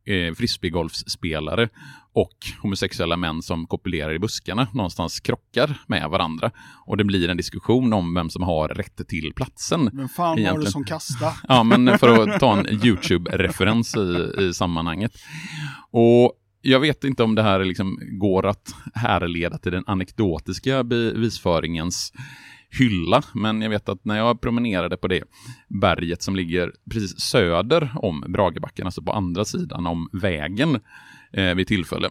eh, 0.07 0.35
frisbeegolfspelare 0.35 1.69
och 2.15 2.37
homosexuella 2.63 3.17
män 3.17 3.43
som 3.43 3.67
kopulerar 3.67 4.15
i 4.15 4.19
buskarna 4.19 4.69
någonstans 4.73 5.21
krockar 5.21 5.81
med 5.87 6.11
varandra. 6.11 6.51
Och 6.87 6.97
det 6.97 7.05
blir 7.05 7.29
en 7.29 7.37
diskussion 7.37 7.93
om 7.93 8.15
vem 8.15 8.31
som 8.31 8.43
har 8.43 8.69
rätt 8.69 9.09
till 9.09 9.33
platsen. 9.37 9.91
Men 9.93 10.09
fan 10.09 10.39
egentligen. 10.39 10.55
var 10.55 10.65
det 10.65 10.71
som 10.71 10.85
kastade? 10.85 11.33
Ja, 11.49 11.63
men 11.63 11.99
för 11.99 12.09
att 12.09 12.41
ta 12.41 12.59
en 12.59 12.67
YouTube-referens 12.67 13.97
i, 13.97 14.43
i 14.43 14.55
sammanhanget. 14.55 15.13
Och 15.91 16.33
jag 16.65 16.81
vet 16.81 17.05
inte 17.05 17.23
om 17.23 17.35
det 17.35 17.43
här 17.43 17.65
liksom 17.65 17.99
går 18.03 18.47
att 18.47 18.75
härleda 18.95 19.59
till 19.59 19.73
den 19.73 19.85
anekdotiska 19.87 20.85
bevisföringens 20.85 22.13
hylla, 22.71 23.23
men 23.35 23.63
jag 23.63 23.71
vet 23.71 23.89
att 23.89 24.05
när 24.05 24.17
jag 24.17 24.41
promenerade 24.41 24.97
på 24.97 25.09
det 25.09 25.25
berget 25.69 26.23
som 26.23 26.37
ligger 26.37 26.73
precis 26.91 27.21
söder 27.21 27.91
om 27.95 28.25
Bragebacken, 28.29 28.87
alltså 28.87 29.03
på 29.03 29.13
andra 29.13 29.45
sidan 29.45 29.87
om 29.87 30.09
vägen 30.13 30.81
eh, 31.33 31.55
vid 31.55 31.67
tillfälle, 31.67 32.11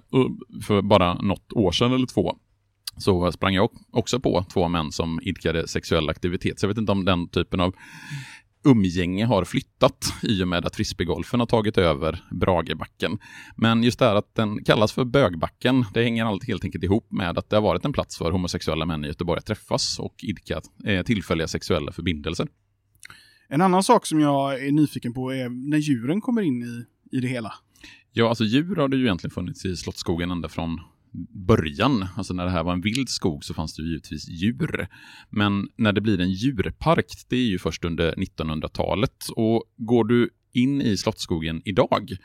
för 0.68 0.82
bara 0.82 1.14
något 1.14 1.54
år 1.54 1.72
sedan 1.72 1.94
eller 1.94 2.08
två, 2.08 2.36
så 2.98 3.32
sprang 3.32 3.54
jag 3.54 3.70
också 3.92 4.20
på 4.20 4.46
två 4.54 4.68
män 4.68 4.92
som 4.92 5.20
idkade 5.24 5.68
sexuell 5.68 6.10
aktivitet. 6.10 6.60
Så 6.60 6.66
jag 6.66 6.70
vet 6.70 6.78
inte 6.78 6.92
om 6.92 7.06
den 7.06 7.28
typen 7.30 7.60
av 7.60 7.76
umgänge 8.64 9.26
har 9.26 9.46
flyttat 9.46 10.14
i 10.22 10.44
och 10.44 10.48
med 10.48 10.66
att 10.66 10.76
frisbeegolfen 10.76 11.40
har 11.40 11.48
tagit 11.48 11.78
över 11.78 12.24
Bragebacken. 12.32 13.18
Men 13.56 13.84
just 13.84 14.00
det 14.00 14.06
här 14.06 14.16
att 14.16 14.36
den 14.36 14.64
kallas 14.64 14.92
för 14.92 15.06
bögbacken, 15.06 15.86
det 15.94 16.04
hänger 16.04 16.46
helt 16.48 16.64
enkelt 16.64 16.84
ihop 16.84 17.12
med 17.12 17.38
att 17.38 17.50
det 17.50 17.56
har 17.56 17.62
varit 17.62 17.86
en 17.86 17.94
plats 17.94 18.18
för 18.18 18.32
homosexuella 18.32 18.86
män 18.86 19.06
i 19.06 19.08
Göteborg 19.08 19.40
att 19.40 19.46
träffas 19.46 20.00
och 20.00 20.16
idka 20.24 20.62
eh, 20.86 21.04
tillfälliga 21.04 21.48
sexuella 21.48 21.92
förbindelser. 21.92 22.48
En 23.48 23.62
annan 23.62 23.84
sak 23.84 24.06
som 24.06 24.20
jag 24.20 24.66
är 24.68 24.72
nyfiken 24.72 25.14
på 25.14 25.34
är 25.34 25.50
när 25.50 25.78
djuren 25.78 26.22
kommer 26.22 26.42
in 26.42 26.64
i, 26.64 26.86
i 27.18 27.20
det 27.20 27.28
hela. 27.28 27.54
Ja, 28.12 28.30
alltså 28.30 28.44
djur 28.44 28.76
har 28.76 28.88
det 28.88 28.98
ju 28.98 29.04
egentligen 29.04 29.32
funnits 29.32 29.66
i 29.66 29.76
Slottsskogen 29.76 30.32
ända 30.32 30.50
från 30.50 30.80
början, 31.48 32.08
alltså 32.16 32.34
när 32.34 32.46
det 32.46 32.52
här 32.52 32.64
var 32.64 32.74
en 32.74 32.82
vild 32.82 33.10
skog 33.10 33.44
så 33.44 33.54
fanns 33.54 33.76
det 33.76 33.82
ju 33.82 33.90
givetvis 33.90 34.30
djur. 34.30 34.88
Men 35.30 35.68
när 35.76 35.94
det 35.94 36.02
blir 36.02 36.22
en 36.22 36.32
djurpark, 36.32 37.06
det 37.30 37.36
är 37.36 37.48
ju 37.48 37.60
först 37.60 37.86
under 37.86 38.12
1900-talet. 38.12 39.26
Och 39.36 39.64
går 39.78 40.04
du 40.04 40.30
in 40.54 40.82
i 40.82 40.98
Slottsskogen 40.98 41.62
idag 41.66 42.18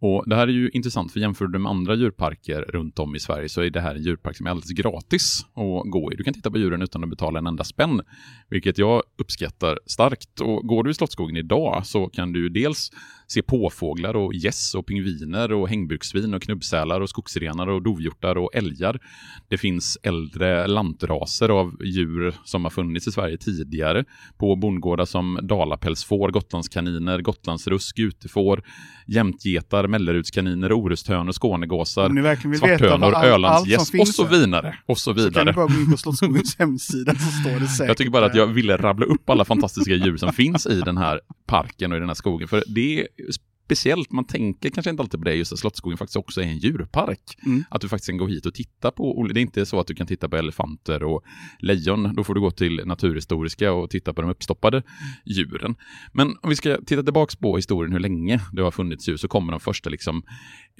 och 0.00 0.28
Det 0.28 0.36
här 0.36 0.48
är 0.48 0.52
ju 0.52 0.70
intressant, 0.72 1.12
för 1.12 1.20
jämför 1.20 1.46
du 1.46 1.58
med 1.58 1.70
andra 1.70 1.94
djurparker 1.94 2.62
runt 2.62 2.98
om 2.98 3.14
i 3.14 3.20
Sverige 3.20 3.48
så 3.48 3.60
är 3.62 3.70
det 3.70 3.80
här 3.80 3.94
en 3.94 4.02
djurpark 4.02 4.36
som 4.36 4.46
är 4.46 4.50
alldeles 4.50 4.70
gratis 4.70 5.46
att 5.54 5.90
gå 5.90 6.12
i. 6.12 6.16
Du 6.16 6.24
kan 6.24 6.34
titta 6.34 6.50
på 6.50 6.58
djuren 6.58 6.82
utan 6.82 7.04
att 7.04 7.10
betala 7.10 7.38
en 7.38 7.46
enda 7.46 7.64
spänn, 7.64 8.00
vilket 8.48 8.78
jag 8.78 9.02
uppskattar 9.18 9.78
starkt. 9.86 10.40
Och 10.40 10.66
Går 10.66 10.84
du 10.84 10.90
i 10.90 10.94
Slottsskogen 10.94 11.36
idag 11.36 11.86
så 11.86 12.06
kan 12.06 12.32
du 12.32 12.48
dels 12.48 12.90
se 13.28 13.42
påfåglar 13.42 14.16
och 14.16 14.34
gäss 14.34 14.74
och 14.74 14.86
pingviner 14.86 15.52
och 15.52 15.68
hängbruksvin 15.68 16.34
och 16.34 16.42
knubbsälar 16.42 17.00
och 17.00 17.08
skogsrenar 17.08 17.66
och 17.66 17.82
dovhjortar 17.82 18.38
och 18.38 18.50
älgar. 18.54 19.00
Det 19.48 19.58
finns 19.58 19.98
äldre 20.02 20.66
lantraser 20.66 21.48
av 21.48 21.76
djur 21.84 22.34
som 22.44 22.64
har 22.64 22.70
funnits 22.70 23.08
i 23.08 23.12
Sverige 23.12 23.36
tidigare 23.36 24.04
på 24.38 24.56
bondgårdar 24.56 25.04
som 25.04 25.38
dalapälsfår, 25.42 26.30
gotlandskaniner, 26.30 27.20
gotlandsrusk, 27.20 27.96
gutefår, 27.96 28.62
jämtgetar, 29.06 29.86
mellerudskaniner, 29.86 30.72
orusthönor, 30.80 31.32
skånegåsar, 31.32 32.08
svarthönor, 32.56 33.24
ölandsgäss 33.24 33.90
och 34.00 34.08
så 34.08 34.24
vidare. 34.24 34.78
Och 34.86 34.98
så 34.98 35.12
vidare. 35.12 35.32
Så 35.32 35.38
kan 35.38 35.46
du 35.46 35.52
bara 35.52 35.66
gå 35.66 35.80
in 35.80 35.90
på 35.90 35.96
Slottsskogens 35.96 36.56
hemsida 36.58 37.14
så 37.14 37.30
står 37.40 37.60
det 37.60 37.66
säkert. 37.66 37.88
Jag 37.88 37.96
tycker 37.96 38.10
bara 38.10 38.26
att 38.26 38.34
jag 38.34 38.46
ville 38.46 38.76
rabbla 38.76 39.06
upp 39.06 39.30
alla 39.30 39.44
fantastiska 39.44 39.94
djur 39.94 40.16
som 40.16 40.32
finns 40.32 40.66
i 40.66 40.80
den 40.80 40.96
här 40.96 41.20
parken 41.46 41.92
och 41.92 41.96
i 41.96 42.00
den 42.00 42.08
här 42.08 42.14
skogen. 42.14 42.48
För 42.48 42.64
det 42.66 43.06
it 43.18 43.26
was 43.26 43.38
speciellt, 43.68 44.12
man 44.12 44.24
tänker 44.24 44.70
kanske 44.70 44.90
inte 44.90 45.02
alltid 45.02 45.20
på 45.20 45.24
det, 45.24 45.34
just 45.34 45.52
att 45.52 45.58
Slottsskogen 45.58 45.98
faktiskt 45.98 46.16
också 46.16 46.40
är 46.40 46.44
en 46.44 46.58
djurpark. 46.58 47.38
Mm. 47.46 47.64
Att 47.70 47.80
du 47.80 47.88
faktiskt 47.88 48.08
kan 48.08 48.16
gå 48.16 48.26
hit 48.26 48.46
och 48.46 48.54
titta 48.54 48.90
på, 48.90 49.26
det 49.32 49.40
är 49.40 49.42
inte 49.42 49.66
så 49.66 49.80
att 49.80 49.86
du 49.86 49.94
kan 49.94 50.06
titta 50.06 50.28
på 50.28 50.36
elefanter 50.36 51.02
och 51.02 51.24
lejon, 51.58 52.14
då 52.14 52.24
får 52.24 52.34
du 52.34 52.40
gå 52.40 52.50
till 52.50 52.82
Naturhistoriska 52.84 53.72
och 53.72 53.90
titta 53.90 54.12
på 54.12 54.22
de 54.22 54.30
uppstoppade 54.30 54.82
djuren. 55.24 55.74
Men 56.12 56.28
om 56.42 56.50
vi 56.50 56.56
ska 56.56 56.76
titta 56.86 57.02
tillbaka 57.02 57.36
på 57.40 57.56
historien 57.56 57.92
hur 57.92 58.00
länge 58.00 58.40
det 58.52 58.62
har 58.62 58.70
funnits 58.70 59.08
djur, 59.08 59.16
så 59.16 59.28
kommer 59.28 59.52
de 59.52 59.60
första 59.60 59.90
liksom 59.90 60.22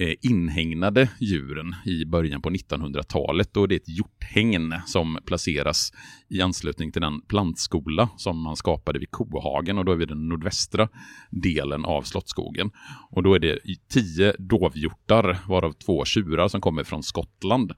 eh, 0.00 0.14
inhägnade 0.22 1.08
djuren 1.20 1.74
i 1.84 2.04
början 2.04 2.42
på 2.42 2.50
1900-talet 2.50 3.56
och 3.56 3.68
det 3.68 3.74
är 3.74 3.76
ett 3.76 3.88
hjorthägn 3.88 4.74
som 4.86 5.18
placeras 5.26 5.92
i 6.28 6.40
anslutning 6.40 6.92
till 6.92 7.02
den 7.02 7.20
plantskola 7.20 8.08
som 8.16 8.42
man 8.42 8.56
skapade 8.56 8.98
vid 8.98 9.10
Kohagen 9.10 9.78
och 9.78 9.84
då 9.84 9.92
är 9.92 9.96
vi 9.96 10.06
den 10.06 10.28
nordvästra 10.28 10.88
delen 11.30 11.84
av 11.84 12.02
Slottsskogen. 12.02 12.70
Och 13.10 13.22
då 13.22 13.34
är 13.34 13.38
det 13.38 13.58
tio 13.88 14.34
dovhjortar, 14.38 15.38
varav 15.48 15.72
två 15.72 16.04
tjurar 16.04 16.48
som 16.48 16.60
kommer 16.60 16.84
från 16.84 17.02
Skottland. 17.02 17.72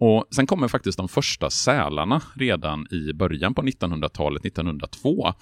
Och 0.00 0.24
Sen 0.30 0.46
kommer 0.46 0.68
faktiskt 0.68 0.98
de 0.98 1.08
första 1.08 1.50
sälarna 1.50 2.22
redan 2.34 2.86
i 2.90 3.12
början 3.12 3.54
på 3.54 3.62
1900-talet, 3.62 4.44
1902. 4.44 5.32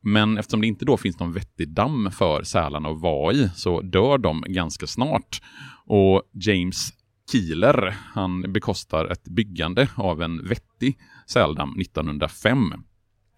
Men 0.00 0.38
eftersom 0.38 0.60
det 0.60 0.66
inte 0.66 0.84
då 0.84 0.96
finns 0.96 1.20
någon 1.20 1.32
vettig 1.32 1.68
damm 1.68 2.10
för 2.10 2.42
sälarna 2.42 2.88
att 2.88 3.00
vara 3.00 3.32
i 3.32 3.50
så 3.54 3.80
dör 3.80 4.18
de 4.18 4.44
ganska 4.46 4.86
snart. 4.86 5.42
Och 5.86 6.22
James 6.32 6.92
Keeler, 7.32 7.96
han 8.14 8.52
bekostar 8.52 9.06
ett 9.06 9.24
byggande 9.24 9.88
av 9.94 10.22
en 10.22 10.48
vettig 10.48 10.98
säldamm 11.26 11.80
1905. 11.80 12.72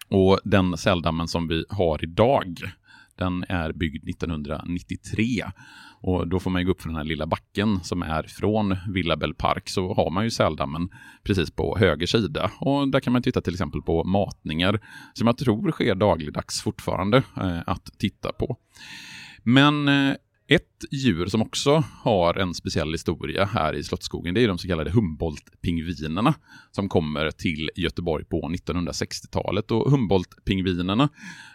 Och 0.09 0.40
den 0.44 0.77
säldammen 0.77 1.29
som 1.29 1.48
vi 1.48 1.64
har 1.68 2.05
idag, 2.05 2.61
den 3.22 3.44
är 3.48 3.72
byggd 3.72 4.08
1993. 4.08 5.44
Och 6.00 6.28
då 6.28 6.40
får 6.40 6.50
man 6.50 6.61
ju 6.61 6.66
gå 6.66 6.72
upp 6.72 6.82
för 6.82 6.88
den 6.88 6.96
här 6.96 7.04
lilla 7.04 7.26
backen 7.26 7.80
som 7.82 8.02
är 8.02 8.22
från 8.22 8.76
Villabell 8.88 9.35
Park 9.35 9.68
så 9.68 9.94
har 9.94 10.11
man 10.11 10.24
ju 10.24 10.30
säldammen 10.30 10.88
precis 11.22 11.50
på 11.50 11.78
höger 11.78 12.06
sida. 12.06 12.50
Och 12.58 12.88
där 12.88 13.00
kan 13.00 13.12
man 13.12 13.22
titta 13.22 13.40
till 13.40 13.54
exempel 13.54 13.82
på 13.82 14.04
matningar 14.04 14.80
som 15.14 15.26
jag 15.26 15.38
tror 15.38 15.70
sker 15.70 15.94
dagligdags 15.94 16.62
fortfarande 16.62 17.22
eh, 17.37 17.61
att 17.66 17.98
titta 17.98 18.32
på. 18.32 18.56
Men 19.42 19.88
eh, 19.88 20.14
ett 20.54 20.85
djur 20.90 21.26
som 21.26 21.42
också 21.42 21.85
har 22.02 22.35
en 22.35 22.54
speciell 22.54 22.92
historia 22.92 23.44
här 23.44 23.74
i 23.74 23.82
Slottsskogen, 23.82 24.35
det 24.35 24.44
är 24.44 24.48
de 24.48 24.58
så 24.58 24.68
kallade 24.68 24.90
Humboldt-pingvinerna 24.90 26.35
som 26.70 26.88
kommer 26.88 27.30
till 27.30 27.70
Göteborg 27.76 28.24
på 28.24 28.40
1960-talet. 28.48 29.70
Och 29.70 29.90
Humboldt-pingvinerna, 29.90 31.08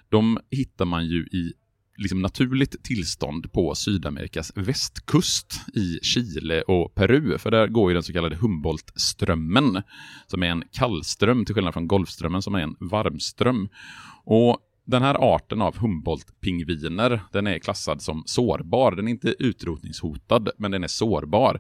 de 0.10 0.40
hittar 0.52 0.86
man 0.86 1.08
ju 1.08 1.20
i 1.20 1.54
liksom 1.98 2.22
naturligt 2.22 2.84
tillstånd 2.84 3.52
på 3.52 3.76
Sydamerikas 3.76 4.52
västkust 4.56 5.62
i 5.76 6.00
Chile 6.02 6.62
och 6.62 6.96
Peru. 6.96 7.38
För 7.38 7.52
där 7.52 7.68
går 7.68 7.90
ju 7.90 7.94
den 7.94 8.04
så 8.04 8.14
kallade 8.14 8.36
Humboldtströmmen 8.36 9.84
som 10.28 10.44
är 10.44 10.48
en 10.48 10.64
kallström 10.72 11.46
till 11.46 11.56
skillnad 11.56 11.74
från 11.74 11.88
Golfströmmen 11.88 12.42
som 12.42 12.56
är 12.56 12.60
en 12.60 12.76
varmström. 12.80 13.70
Och 14.24 14.60
den 14.88 15.04
här 15.04 15.36
arten 15.36 15.62
av 15.62 15.78
Humboldt-pingviner, 15.78 17.20
den 17.32 17.48
är 17.48 17.60
klassad 17.60 18.02
som 18.02 18.24
sårbar. 18.26 18.92
Den 18.92 19.08
är 19.08 19.12
inte 19.12 19.36
utrotningshotad, 19.40 20.50
men 20.58 20.72
den 20.72 20.84
är 20.84 20.88
sårbar. 20.88 21.60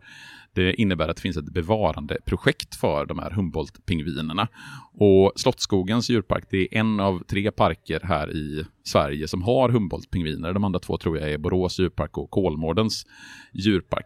Det 0.54 0.74
innebär 0.74 1.08
att 1.08 1.16
det 1.16 1.22
finns 1.22 1.38
ett 1.38 1.54
bevarandeprojekt 1.54 2.76
för 2.76 3.06
de 3.06 3.20
här 3.20 3.32
Humboldt-pingvinerna. 3.32 4.48
Och 4.94 5.34
Slottsskogens 5.36 6.10
djurpark 6.10 6.44
det 6.50 6.58
är 6.58 6.80
en 6.80 7.00
av 7.00 7.24
tre 7.24 7.52
parker 7.52 8.00
här 8.04 8.32
i 8.32 8.66
Sverige 8.84 9.28
som 9.28 9.42
har 9.42 9.70
Humboldt-pingviner. 9.70 10.54
De 10.54 10.63
andra 10.63 10.80
två 10.80 10.98
tror 10.98 11.18
jag 11.18 11.32
är 11.32 11.38
Borås 11.38 11.80
djurpark 11.80 12.18
och 12.18 12.32
Kolmårdens 12.32 13.06
djurpark. 13.54 14.06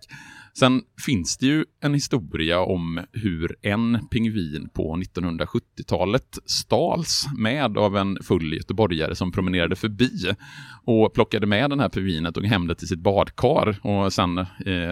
Sen 0.53 0.81
finns 1.05 1.37
det 1.37 1.45
ju 1.45 1.65
en 1.81 1.93
historia 1.93 2.59
om 2.59 2.99
hur 3.11 3.55
en 3.61 4.07
pingvin 4.11 4.69
på 4.73 4.95
1970-talet 4.95 6.37
stals 6.45 7.25
med 7.37 7.77
av 7.77 7.97
en 7.97 8.17
full 8.23 8.53
göteborgare 8.53 9.15
som 9.15 9.31
promenerade 9.31 9.75
förbi 9.75 10.11
och 10.85 11.13
plockade 11.13 11.47
med 11.47 11.69
den 11.69 11.79
här 11.79 11.89
pingvinen 11.89 12.33
och 12.35 12.43
hem 12.43 12.67
det 12.67 12.75
till 12.75 12.87
sitt 12.87 12.99
badkar 12.99 13.79
och 13.81 14.13
sen 14.13 14.37
eh, 14.37 14.45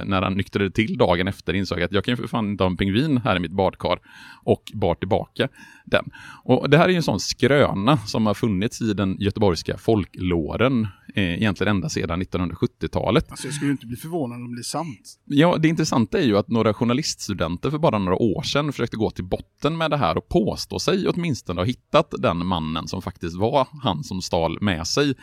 när 0.05 0.21
han 0.21 0.33
nyktrade 0.33 0.71
till 0.71 0.97
dagen 0.97 1.27
efter 1.27 1.53
insåg 1.53 1.81
att 1.81 1.91
jag 1.91 2.03
kan 2.03 2.11
ju 2.11 2.15
för 2.15 2.27
fan 2.27 2.49
inte 2.49 2.63
ha 2.63 2.69
en 2.69 2.77
pingvin 2.77 3.17
här 3.17 3.35
i 3.35 3.39
mitt 3.39 3.51
badkar 3.51 3.99
och 4.43 4.71
bar 4.73 4.95
tillbaka 4.95 5.47
den. 5.85 6.05
Och 6.43 6.69
det 6.69 6.77
här 6.77 6.85
är 6.85 6.89
ju 6.89 6.95
en 6.95 7.03
sån 7.03 7.19
skröna 7.19 7.97
som 7.97 8.25
har 8.25 8.33
funnits 8.33 8.81
i 8.81 8.93
den 8.93 9.17
göteborgska 9.19 9.77
folklåren 9.77 10.87
eh, 11.15 11.33
egentligen 11.33 11.75
ända 11.75 11.89
sedan 11.89 12.21
1970-talet. 12.23 13.31
Alltså 13.31 13.47
jag 13.47 13.53
skulle 13.53 13.71
inte 13.71 13.85
bli 13.85 13.97
förvånad 13.97 14.35
om 14.35 14.43
det 14.43 14.53
blir 14.53 14.63
sant. 14.63 15.19
Ja, 15.25 15.48
det 15.57 15.67
intressanta 15.67 16.19
är 16.19 16.23
ju 16.23 16.37
att 16.37 16.47
några 16.47 16.73
journaliststudenter 16.73 17.69
för 17.69 17.77
bara 17.77 17.99
några 17.99 18.15
år 18.15 18.41
sedan 18.41 18.71
försökte 18.71 18.97
gå 18.97 19.11
till 19.11 19.23
botten 19.23 19.77
med 19.77 19.91
det 19.91 19.97
här 19.97 20.17
och 20.17 20.29
påstå 20.29 20.79
sig 20.79 21.07
åtminstone 21.07 21.61
ha 21.61 21.65
hittat 21.65 22.13
den 22.17 22.45
mannen 22.45 22.87
som 22.87 23.01
faktiskt 23.01 23.37
var 23.37 23.67
han 23.83 24.03
som 24.03 24.21
stal 24.21 24.57
med 24.61 24.87
sig 24.87 25.13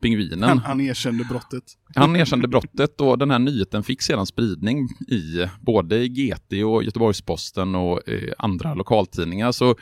pingvinen. 0.00 0.48
Han, 0.48 0.58
han 0.58 0.80
erkände 0.80 1.24
brottet. 1.24 1.64
Han 1.94 2.16
erkände 2.16 2.48
brottet 2.48 3.00
och 3.00 3.18
den 3.18 3.30
här 3.30 3.38
nyheten 3.38 3.82
fick 3.82 4.02
sedan 4.02 4.26
spridning 4.26 4.88
i 5.08 5.46
både 5.60 5.96
i 5.96 6.08
GT 6.08 6.64
och 6.64 6.84
Göteborgs-Posten 6.84 7.74
och 7.74 8.08
eh, 8.08 8.32
andra 8.38 8.74
lokaltidningar. 8.74 9.52
Så 9.52 9.76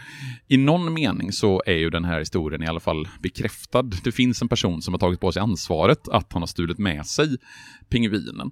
i 0.49 0.57
någon 0.57 0.95
mening 0.95 1.33
så 1.33 1.63
är 1.67 1.77
ju 1.77 1.91
den 1.91 2.05
här 2.05 2.19
historien 2.19 2.63
i 2.63 2.67
alla 2.67 2.81
fall 2.81 3.09
bekräftad. 3.23 3.83
Det 3.83 4.13
finns 4.13 4.43
en 4.43 4.49
person 4.49 4.83
som 4.83 4.95
har 4.95 4.99
tagit 4.99 5.21
på 5.21 5.33
sig 5.33 5.43
ansvaret 5.43 6.09
att 6.09 6.33
han 6.33 6.43
har 6.43 6.47
stulit 6.47 6.79
med 6.79 7.07
sig 7.07 7.37
pingvinen. 7.89 8.51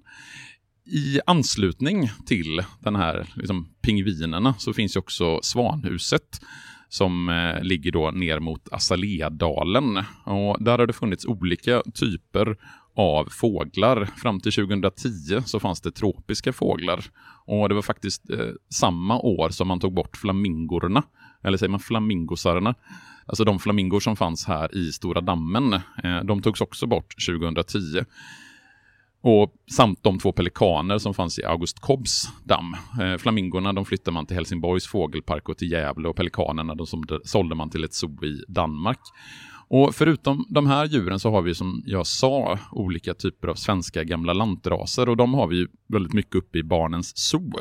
I 0.85 1.19
anslutning 1.25 2.09
till 2.25 2.63
den 2.79 2.95
här 2.95 3.27
liksom, 3.35 3.67
pingvinerna 3.81 4.53
så 4.57 4.73
finns 4.73 4.95
ju 4.95 4.99
också 4.99 5.39
Svanhuset 5.43 6.41
som 6.89 7.29
eh, 7.29 7.63
ligger 7.63 7.91
då 7.91 8.11
ner 8.11 8.39
mot 8.39 8.73
Azaleadalen. 8.73 9.97
Och 10.25 10.63
där 10.63 10.77
har 10.77 10.87
det 10.87 10.93
funnits 10.93 11.25
olika 11.25 11.81
typer 11.93 12.57
av 12.95 13.25
fåglar. 13.31 14.05
Fram 14.05 14.39
till 14.39 14.53
2010 14.53 15.41
så 15.45 15.59
fanns 15.59 15.81
det 15.81 15.91
tropiska 15.91 16.53
fåglar. 16.53 17.05
Och 17.45 17.69
det 17.69 17.75
var 17.75 17.81
faktiskt 17.81 18.29
eh, 18.29 18.49
samma 18.69 19.19
år 19.19 19.49
som 19.49 19.67
man 19.67 19.79
tog 19.79 19.93
bort 19.93 20.17
flamingorna, 20.17 21.03
eller 21.43 21.57
säger 21.57 21.71
man 21.71 21.79
flamingosarna. 21.79 22.75
Alltså 23.25 23.43
de 23.43 23.59
flamingor 23.59 23.99
som 23.99 24.15
fanns 24.15 24.45
här 24.45 24.77
i 24.77 24.91
Stora 24.91 25.21
dammen, 25.21 25.73
eh, 25.73 26.23
de 26.23 26.41
togs 26.41 26.61
också 26.61 26.87
bort 26.87 27.25
2010. 27.27 27.79
Och 29.25 29.53
samt 29.75 30.03
de 30.03 30.19
två 30.19 30.31
pelikaner 30.31 30.97
som 30.97 31.13
fanns 31.13 31.39
i 31.39 31.43
August 31.43 31.79
Kobbs 31.79 32.29
damm. 32.43 32.75
Eh, 33.01 33.17
flamingorna 33.17 33.73
de 33.73 33.85
flyttade 33.85 34.13
man 34.13 34.25
till 34.25 34.35
Helsingborgs 34.35 34.87
fågelpark 34.87 35.49
och 35.49 35.57
till 35.57 35.71
Gävle 35.71 36.07
och 36.09 36.15
pelikanerna 36.15 36.75
de 36.75 36.87
sålde 37.23 37.55
man 37.55 37.69
till 37.69 37.83
ett 37.83 37.93
zoo 37.93 38.25
i 38.25 38.43
Danmark. 38.47 38.99
Och 39.67 39.95
förutom 39.95 40.45
de 40.49 40.67
här 40.67 40.85
djuren 40.85 41.19
så 41.19 41.31
har 41.31 41.41
vi 41.41 41.55
som 41.55 41.83
jag 41.85 42.07
sa 42.07 42.59
olika 42.71 43.13
typer 43.13 43.47
av 43.47 43.55
svenska 43.55 44.03
gamla 44.03 44.33
lantraser 44.33 45.09
och 45.09 45.17
de 45.17 45.33
har 45.33 45.47
vi 45.47 45.67
väldigt 45.87 46.13
mycket 46.13 46.35
uppe 46.35 46.57
i 46.57 46.63
Barnens 46.63 47.17
Zoo. 47.17 47.51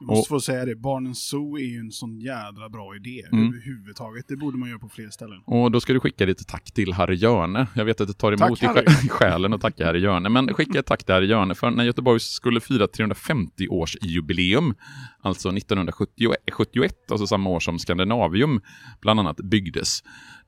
Jag 0.00 0.06
måste 0.06 0.28
få 0.28 0.40
säga 0.40 0.64
det, 0.64 0.76
Barnens 0.76 1.28
Zoo 1.28 1.58
är 1.58 1.64
ju 1.64 1.78
en 1.78 1.90
sån 1.90 2.20
jädra 2.20 2.68
bra 2.68 2.96
idé 2.96 3.22
mm. 3.32 3.48
överhuvudtaget. 3.48 4.24
Det 4.28 4.36
borde 4.36 4.58
man 4.58 4.68
göra 4.68 4.78
på 4.78 4.88
fler 4.88 5.10
ställen. 5.10 5.42
Och 5.44 5.70
då 5.70 5.80
ska 5.80 5.92
du 5.92 6.00
skicka 6.00 6.26
ditt 6.26 6.48
tack 6.48 6.72
till 6.72 6.92
Harry 6.92 7.14
Hjörne. 7.14 7.66
Jag 7.74 7.84
vet 7.84 8.00
att 8.00 8.08
det 8.08 8.14
tar 8.14 8.32
emot 8.32 8.60
tack, 8.60 9.04
i 9.04 9.08
själen 9.08 9.52
att 9.52 9.60
tacka 9.60 9.86
Harry 9.86 10.00
Hjörne, 10.00 10.28
men 10.28 10.54
skicka 10.54 10.78
ett 10.78 10.86
tack 10.86 11.04
till 11.04 11.14
Harry 11.14 11.26
Hjörne 11.26 11.54
för 11.54 11.70
när 11.70 11.84
Göteborg 11.84 12.20
skulle 12.20 12.60
fira 12.60 12.86
350-årsjubileum, 12.86 14.74
alltså 15.20 15.48
1971, 15.48 16.94
alltså 17.10 17.26
samma 17.26 17.50
år 17.50 17.60
som 17.60 17.78
Skandinavium 17.78 18.60
bland 19.00 19.20
annat 19.20 19.36
byggdes, 19.36 20.02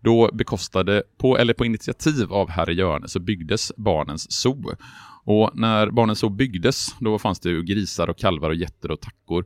då 0.04 0.30
bekostade, 0.32 1.02
på, 1.18 1.38
eller 1.38 1.54
på 1.54 1.64
initiativ 1.64 2.32
av 2.32 2.50
herr 2.50 2.70
Jörne, 2.70 3.08
så 3.08 3.20
byggdes 3.20 3.72
Barnens 3.76 4.32
Zoo. 4.32 4.72
Och 5.24 5.50
när 5.54 5.90
Barnens 5.90 6.18
Zoo 6.18 6.30
byggdes, 6.30 6.94
då 7.00 7.18
fanns 7.18 7.40
det 7.40 7.50
ju 7.50 7.62
grisar 7.62 8.10
och 8.10 8.18
kalvar 8.18 8.50
och 8.50 8.56
getter 8.56 8.90
och 8.90 9.00
tackor 9.00 9.44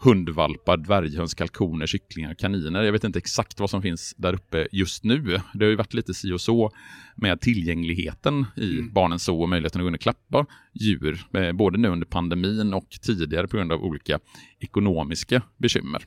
hundvalpar, 0.00 0.76
dvärghöns, 0.76 1.34
kalkoner, 1.34 1.86
kycklingar, 1.86 2.34
kaniner. 2.34 2.82
Jag 2.82 2.92
vet 2.92 3.04
inte 3.04 3.18
exakt 3.18 3.60
vad 3.60 3.70
som 3.70 3.82
finns 3.82 4.14
där 4.16 4.34
uppe 4.34 4.68
just 4.72 5.04
nu. 5.04 5.40
Det 5.54 5.64
har 5.64 5.70
ju 5.70 5.76
varit 5.76 5.94
lite 5.94 6.14
si 6.14 6.32
och 6.32 6.40
så 6.40 6.70
med 7.14 7.40
tillgängligheten 7.40 8.46
i 8.56 8.72
mm. 8.72 8.92
barnens 8.92 9.22
zoo 9.22 9.42
och 9.42 9.48
möjligheten 9.48 9.86
att 9.86 9.94
och 9.94 10.00
klappa 10.00 10.46
djur, 10.72 11.26
eh, 11.34 11.52
både 11.52 11.78
nu 11.78 11.88
under 11.88 12.06
pandemin 12.06 12.74
och 12.74 12.88
tidigare 13.02 13.48
på 13.48 13.56
grund 13.56 13.72
av 13.72 13.84
olika 13.84 14.18
ekonomiska 14.60 15.42
bekymmer. 15.56 16.02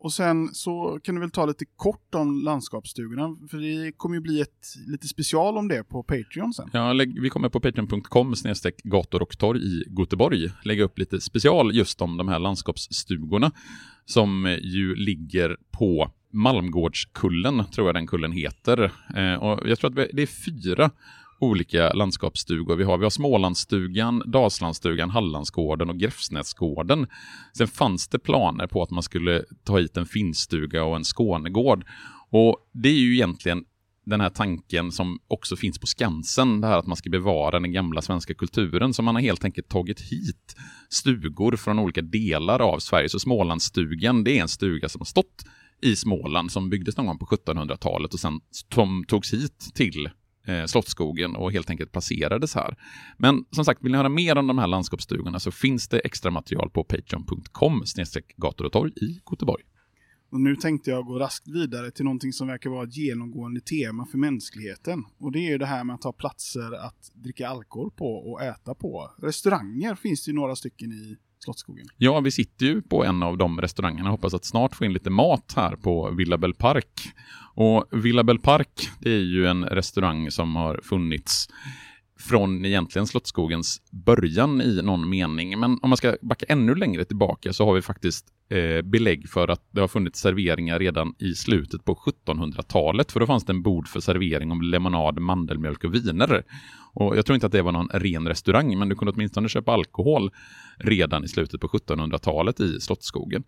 Och 0.00 0.12
sen 0.12 0.48
så 0.54 1.00
kan 1.02 1.14
du 1.14 1.20
väl 1.20 1.30
ta 1.30 1.46
lite 1.46 1.64
kort 1.76 2.14
om 2.14 2.40
landskapsstugorna, 2.40 3.36
för 3.50 3.58
det 3.58 3.92
kommer 3.92 4.14
ju 4.14 4.20
bli 4.20 4.40
ett 4.40 4.66
lite 4.86 5.08
special 5.08 5.58
om 5.58 5.68
det 5.68 5.84
på 5.84 6.02
Patreon 6.02 6.54
sen. 6.54 6.70
Ja, 6.72 6.92
vi 7.22 7.30
kommer 7.30 7.48
på 7.48 7.60
patreon.com 7.60 8.36
snedstreck 8.36 8.82
gator 8.82 9.22
och 9.22 9.38
torg 9.38 9.60
i 9.60 9.84
Göteborg 9.98 10.50
lägga 10.64 10.84
upp 10.84 10.98
lite 10.98 11.20
special 11.20 11.74
just 11.74 12.02
om 12.02 12.16
de 12.16 12.28
här 12.28 12.38
landskapsstugorna 12.38 13.50
som 14.04 14.58
ju 14.62 14.94
ligger 14.94 15.56
på 15.70 16.10
Malmgårdskullen, 16.32 17.64
tror 17.64 17.88
jag 17.88 17.94
den 17.94 18.06
kullen 18.06 18.32
heter. 18.32 18.92
Eh, 19.16 19.34
och 19.34 19.68
jag 19.68 19.78
tror 19.78 19.90
att 19.90 20.08
det 20.12 20.22
är 20.22 20.26
fyra 20.26 20.90
olika 21.38 21.92
landskapsstugor 21.92 22.76
vi 22.76 22.84
har. 22.84 22.98
Vi 22.98 23.04
har 23.04 23.10
Smålandsstugan, 23.10 24.22
Dalslandsstugan, 24.26 25.10
Hallandsgården 25.10 25.90
och 25.90 25.98
Gräfsnäsgården. 25.98 27.06
Sen 27.56 27.68
fanns 27.68 28.08
det 28.08 28.18
planer 28.18 28.66
på 28.66 28.82
att 28.82 28.90
man 28.90 29.02
skulle 29.02 29.44
ta 29.64 29.78
hit 29.78 29.96
en 29.96 30.06
finstuga 30.06 30.84
och 30.84 30.96
en 30.96 31.04
Skånegård. 31.04 31.84
Och 32.30 32.56
det 32.72 32.88
är 32.88 32.98
ju 32.98 33.14
egentligen 33.14 33.64
den 34.06 34.20
här 34.20 34.30
tanken 34.30 34.92
som 34.92 35.18
också 35.28 35.56
finns 35.56 35.78
på 35.78 35.86
Skansen, 35.86 36.60
det 36.60 36.66
här 36.66 36.78
att 36.78 36.86
man 36.86 36.96
ska 36.96 37.10
bevara 37.10 37.60
den 37.60 37.72
gamla 37.72 38.02
svenska 38.02 38.34
kulturen, 38.34 38.94
så 38.94 39.02
man 39.02 39.14
har 39.14 39.22
helt 39.22 39.44
enkelt 39.44 39.68
tagit 39.68 40.00
hit 40.00 40.56
stugor 40.90 41.56
från 41.56 41.78
olika 41.78 42.02
delar 42.02 42.60
av 42.60 42.78
Sverige. 42.78 43.08
Så 43.08 43.18
Smålandsstugan, 43.18 44.24
det 44.24 44.38
är 44.38 44.42
en 44.42 44.48
stuga 44.48 44.88
som 44.88 45.00
har 45.00 45.06
stått 45.06 45.44
i 45.82 45.96
Småland 45.96 46.52
som 46.52 46.70
byggdes 46.70 46.96
någon 46.96 47.06
gång 47.06 47.18
på 47.18 47.26
1700-talet 47.26 48.14
och 48.14 48.20
sen 48.20 48.40
som 48.50 49.04
togs 49.08 49.32
hit 49.32 49.70
till 49.74 50.10
eh, 50.48 50.64
Slottsskogen 50.64 51.36
och 51.36 51.52
helt 51.52 51.70
enkelt 51.70 51.92
placerades 51.92 52.54
här. 52.54 52.76
Men 53.16 53.44
som 53.50 53.64
sagt, 53.64 53.82
vill 53.82 53.92
ni 53.92 53.98
höra 53.98 54.08
mer 54.08 54.38
om 54.38 54.46
de 54.46 54.58
här 54.58 54.66
landskapsstugorna 54.66 55.40
så 55.40 55.50
finns 55.50 55.88
det 55.88 55.98
extra 55.98 56.30
material 56.30 56.70
på 56.70 56.84
patreon.com 56.84 57.82
gator 58.36 58.64
och 58.64 58.72
torg 58.72 58.92
i 58.96 59.20
Göteborg. 59.30 59.64
Och 60.30 60.40
nu 60.40 60.56
tänkte 60.56 60.90
jag 60.90 61.06
gå 61.06 61.18
raskt 61.18 61.48
vidare 61.48 61.90
till 61.90 62.04
någonting 62.04 62.32
som 62.32 62.46
verkar 62.46 62.70
vara 62.70 62.84
ett 62.84 62.96
genomgående 62.96 63.60
tema 63.60 64.06
för 64.06 64.18
mänskligheten. 64.18 65.04
Och 65.18 65.32
det 65.32 65.38
är 65.38 65.50
ju 65.50 65.58
det 65.58 65.66
här 65.66 65.84
med 65.84 65.94
att 65.94 66.04
ha 66.04 66.12
platser 66.12 66.72
att 66.86 67.10
dricka 67.14 67.48
alkohol 67.48 67.90
på 67.90 68.14
och 68.14 68.42
äta 68.42 68.74
på. 68.74 69.10
Restauranger 69.18 69.94
finns 69.94 70.24
det 70.24 70.30
ju 70.30 70.34
några 70.34 70.56
stycken 70.56 70.92
i 70.92 71.16
Slottsskogen. 71.38 71.86
Ja, 71.96 72.20
vi 72.20 72.30
sitter 72.30 72.66
ju 72.66 72.82
på 72.82 73.04
en 73.04 73.22
av 73.22 73.38
de 73.38 73.60
restaurangerna. 73.60 74.10
Hoppas 74.10 74.34
att 74.34 74.44
snart 74.44 74.76
få 74.76 74.84
in 74.84 74.92
lite 74.92 75.10
mat 75.10 75.52
här 75.56 75.76
på 75.76 76.10
Villabel 76.10 76.54
Park. 76.54 77.12
Och 77.54 77.84
Villabel 77.90 78.38
Park, 78.38 78.90
det 79.00 79.10
är 79.10 79.20
ju 79.20 79.46
en 79.46 79.64
restaurang 79.64 80.30
som 80.30 80.56
har 80.56 80.80
funnits 80.82 81.48
från 82.20 82.64
egentligen 82.64 83.06
Slottsskogens 83.06 83.82
början 83.90 84.60
i 84.60 84.82
någon 84.82 85.08
mening. 85.08 85.60
Men 85.60 85.78
om 85.82 85.90
man 85.90 85.96
ska 85.96 86.16
backa 86.22 86.46
ännu 86.48 86.74
längre 86.74 87.04
tillbaka 87.04 87.52
så 87.52 87.64
har 87.64 87.74
vi 87.74 87.82
faktiskt 87.82 88.26
eh, 88.48 88.82
belägg 88.82 89.28
för 89.28 89.48
att 89.48 89.62
det 89.70 89.80
har 89.80 89.88
funnits 89.88 90.20
serveringar 90.20 90.78
redan 90.78 91.14
i 91.18 91.34
slutet 91.34 91.84
på 91.84 91.94
1700-talet. 91.94 93.12
För 93.12 93.20
då 93.20 93.26
fanns 93.26 93.44
det 93.44 93.52
en 93.52 93.62
bord 93.62 93.88
för 93.88 94.00
servering 94.00 94.50
om 94.50 94.62
lemonad, 94.62 95.18
mandelmjölk 95.18 95.84
och 95.84 95.94
viner. 95.94 96.44
Och 96.94 97.16
jag 97.16 97.26
tror 97.26 97.34
inte 97.34 97.46
att 97.46 97.52
det 97.52 97.62
var 97.62 97.72
någon 97.72 97.88
ren 97.88 98.28
restaurang, 98.28 98.78
men 98.78 98.88
du 98.88 98.94
kunde 98.94 99.12
åtminstone 99.12 99.48
köpa 99.48 99.72
alkohol 99.72 100.30
redan 100.78 101.24
i 101.24 101.28
slutet 101.28 101.60
på 101.60 101.68
1700-talet 101.68 102.60
i 102.60 102.80
Slottsskogen. 102.80 103.44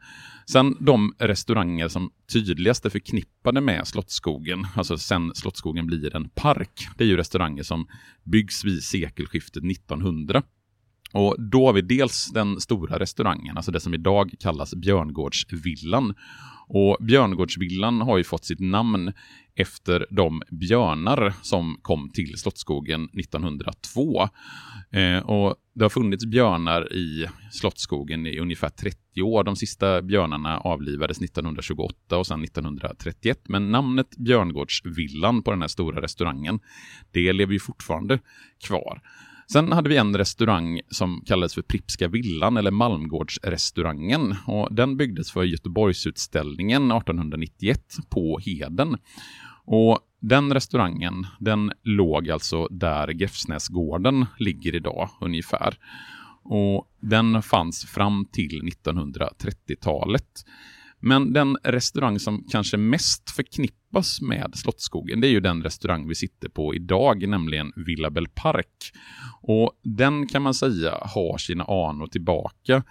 Sen 0.46 0.76
de 0.80 1.14
restauranger 1.18 1.88
som 1.88 2.10
tydligast 2.32 2.86
är 2.86 2.90
förknippade 2.90 3.60
med 3.60 3.86
Slottsskogen, 3.86 4.66
alltså 4.76 4.98
sen 4.98 5.34
Slottsskogen 5.34 5.86
blir 5.86 6.16
en 6.16 6.28
park, 6.28 6.88
det 6.96 7.04
är 7.04 7.08
ju 7.08 7.16
restauranger 7.16 7.62
som 7.62 7.86
byggs 8.24 8.64
vid 8.64 8.82
sekelskiftet 8.82 9.64
1900. 9.64 10.42
Och 11.12 11.36
då 11.38 11.66
har 11.66 11.72
vi 11.72 11.80
dels 11.80 12.30
den 12.34 12.60
stora 12.60 12.98
restaurangen, 12.98 13.56
alltså 13.56 13.72
det 13.72 13.80
som 13.80 13.94
idag 13.94 14.34
kallas 14.40 14.74
Björngårdsvillan. 14.74 16.14
Och 16.68 16.96
Björngårdsvillan 17.00 18.00
har 18.00 18.18
ju 18.18 18.24
fått 18.24 18.44
sitt 18.44 18.60
namn 18.60 19.12
efter 19.54 20.06
de 20.10 20.42
björnar 20.50 21.32
som 21.42 21.78
kom 21.82 22.10
till 22.10 22.38
Slottsskogen 22.38 23.04
1902. 23.04 24.28
Eh, 24.90 25.18
och 25.18 25.54
det 25.74 25.84
har 25.84 25.88
funnits 25.88 26.26
björnar 26.26 26.92
i 26.92 27.26
Slottsskogen 27.52 28.26
i 28.26 28.38
ungefär 28.38 28.68
30 28.68 29.22
år. 29.22 29.44
De 29.44 29.56
sista 29.56 30.02
björnarna 30.02 30.58
avlivades 30.60 31.20
1928 31.20 32.16
och 32.18 32.26
sedan 32.26 32.44
1931. 32.44 33.40
Men 33.48 33.70
namnet 33.70 34.16
Björngårdsvillan 34.16 35.42
på 35.42 35.50
den 35.50 35.60
här 35.60 35.68
stora 35.68 36.02
restaurangen, 36.02 36.60
det 37.10 37.32
lever 37.32 37.52
ju 37.52 37.60
fortfarande 37.60 38.18
kvar. 38.66 39.02
Sen 39.52 39.72
hade 39.72 39.88
vi 39.88 39.96
en 39.96 40.16
restaurang 40.16 40.80
som 40.88 41.22
kallades 41.26 41.54
för 41.54 41.62
Pripska 41.62 42.08
villan 42.08 42.56
eller 42.56 42.70
Malmgårdsrestaurangen. 42.70 44.36
Och 44.46 44.74
den 44.74 44.96
byggdes 44.96 45.32
för 45.32 45.44
Göteborgsutställningen 45.44 46.90
1891 46.90 47.96
på 48.10 48.38
Heden. 48.38 48.96
Och 49.64 49.98
den 50.20 50.54
restaurangen, 50.54 51.26
den 51.40 51.72
låg 51.82 52.30
alltså 52.30 52.66
där 52.66 53.08
Gräfsnäsgården 53.08 54.26
ligger 54.38 54.74
idag 54.74 55.10
ungefär. 55.20 55.78
Och 56.42 56.90
den 57.00 57.42
fanns 57.42 57.84
fram 57.84 58.26
till 58.32 58.62
1930-talet. 58.62 60.44
Men 61.00 61.32
den 61.32 61.56
restaurang 61.64 62.18
som 62.18 62.44
kanske 62.50 62.76
mest 62.76 63.30
förknippas 63.30 64.20
med 64.20 64.52
Slottsskogen, 64.54 65.20
det 65.20 65.26
är 65.26 65.30
ju 65.30 65.40
den 65.40 65.62
restaurang 65.62 66.08
vi 66.08 66.14
sitter 66.14 66.48
på 66.48 66.74
idag, 66.74 67.28
nämligen 67.28 67.72
Villa 67.76 68.10
Belle 68.10 68.28
Park. 68.34 68.92
Och 69.42 69.72
den 69.82 70.26
kan 70.26 70.42
man 70.42 70.54
säga 70.54 70.98
har 71.02 71.38
sina 71.38 71.64
anor 71.64 72.06
tillbaka 72.06 72.82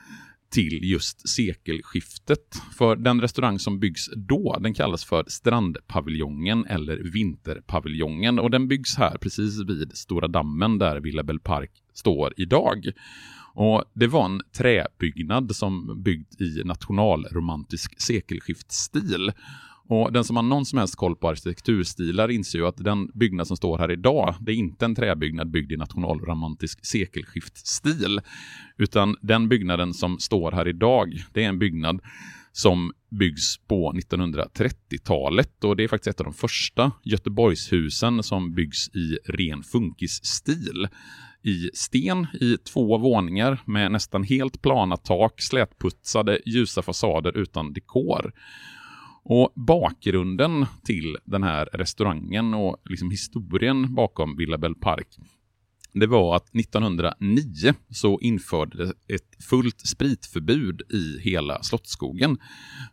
till 0.52 0.80
just 0.84 1.30
sekelskiftet. 1.30 2.62
För 2.78 2.96
den 2.96 3.22
restaurang 3.22 3.60
som 3.60 3.80
byggs 3.80 4.10
då, 4.16 4.58
den 4.60 4.74
kallas 4.74 5.06
för 5.06 5.24
Strandpaviljongen 5.28 6.66
eller 6.66 6.98
Vinterpaviljongen 7.14 8.40
och 8.40 8.52
den 8.52 8.68
byggs 8.68 8.98
här 8.98 9.18
precis 9.18 9.60
vid 9.68 9.98
Stora 9.98 10.28
dammen 10.28 10.78
där 10.78 11.00
Villa 11.00 11.24
Belle 11.24 11.40
Park 11.40 11.72
står 11.94 12.34
idag. 12.38 12.86
Och 13.60 13.84
Det 13.94 14.08
var 14.08 14.26
en 14.26 14.42
träbyggnad 14.58 15.56
som 15.56 16.04
byggd 16.04 16.42
i 16.42 16.64
nationalromantisk 16.66 18.02
sekelskiftsstil. 18.02 19.32
Och 19.88 20.14
Den 20.14 20.24
som 20.24 20.36
har 20.36 20.44
någon 20.44 20.66
som 20.66 20.80
helst 20.80 20.96
koll 20.96 21.16
på 21.16 21.30
arkitekturstilar 21.30 22.32
inser 22.32 22.60
ju 22.60 22.68
att 22.68 22.78
den 22.78 23.08
byggnad 23.14 23.48
som 23.48 23.58
står 23.58 23.78
här 23.78 23.92
idag, 23.92 24.36
det 24.40 24.52
är 24.52 24.56
inte 24.56 24.86
en 24.86 24.96
träbyggnad 24.96 25.52
byggd 25.52 25.72
i 25.72 25.78
nationalromantisk 25.78 26.86
sekelskiftsstil. 26.86 28.22
Utan 28.78 29.16
den 29.22 29.50
byggnaden 29.50 29.94
som 29.94 30.20
står 30.20 30.52
här 30.52 30.68
idag, 30.68 31.24
det 31.34 31.44
är 31.44 31.50
en 31.50 31.60
byggnad 31.60 32.02
som 32.52 32.92
byggs 33.12 33.58
på 33.68 33.94
1930-talet 33.94 35.64
och 35.64 35.76
det 35.76 35.84
är 35.84 35.88
faktiskt 35.88 36.16
ett 36.16 36.20
av 36.20 36.26
de 36.26 36.34
första 36.34 36.92
Göteborgshusen 37.04 38.24
som 38.24 38.54
byggs 38.54 38.90
i 38.90 39.18
ren 39.26 39.64
funkisstil 39.64 40.88
i 41.44 41.70
sten 41.74 42.28
i 42.34 42.58
två 42.58 42.98
våningar 42.98 43.62
med 43.66 43.92
nästan 43.92 44.24
helt 44.24 44.62
plana 44.62 44.98
tak, 44.98 45.42
slätputsade, 45.42 46.40
ljusa 46.46 46.82
fasader 46.82 47.38
utan 47.38 47.74
dekor. 47.74 48.34
Och 49.24 49.52
bakgrunden 49.56 50.66
till 50.84 51.18
den 51.26 51.44
här 51.44 51.70
restaurangen 51.74 52.54
och 52.54 52.78
liksom 52.86 53.12
historien 53.12 53.96
bakom 53.96 54.38
Villa 54.38 54.58
Bell 54.58 54.76
Park 54.76 55.08
det 56.00 56.08
var 56.08 56.36
att 56.36 56.56
1909 56.56 57.74
så 57.90 58.20
infördes 58.20 58.90
ett 58.90 59.44
fullt 59.50 59.88
spritförbud 59.88 60.82
i 60.90 61.20
hela 61.20 61.64
Slottsskogen. 61.64 62.38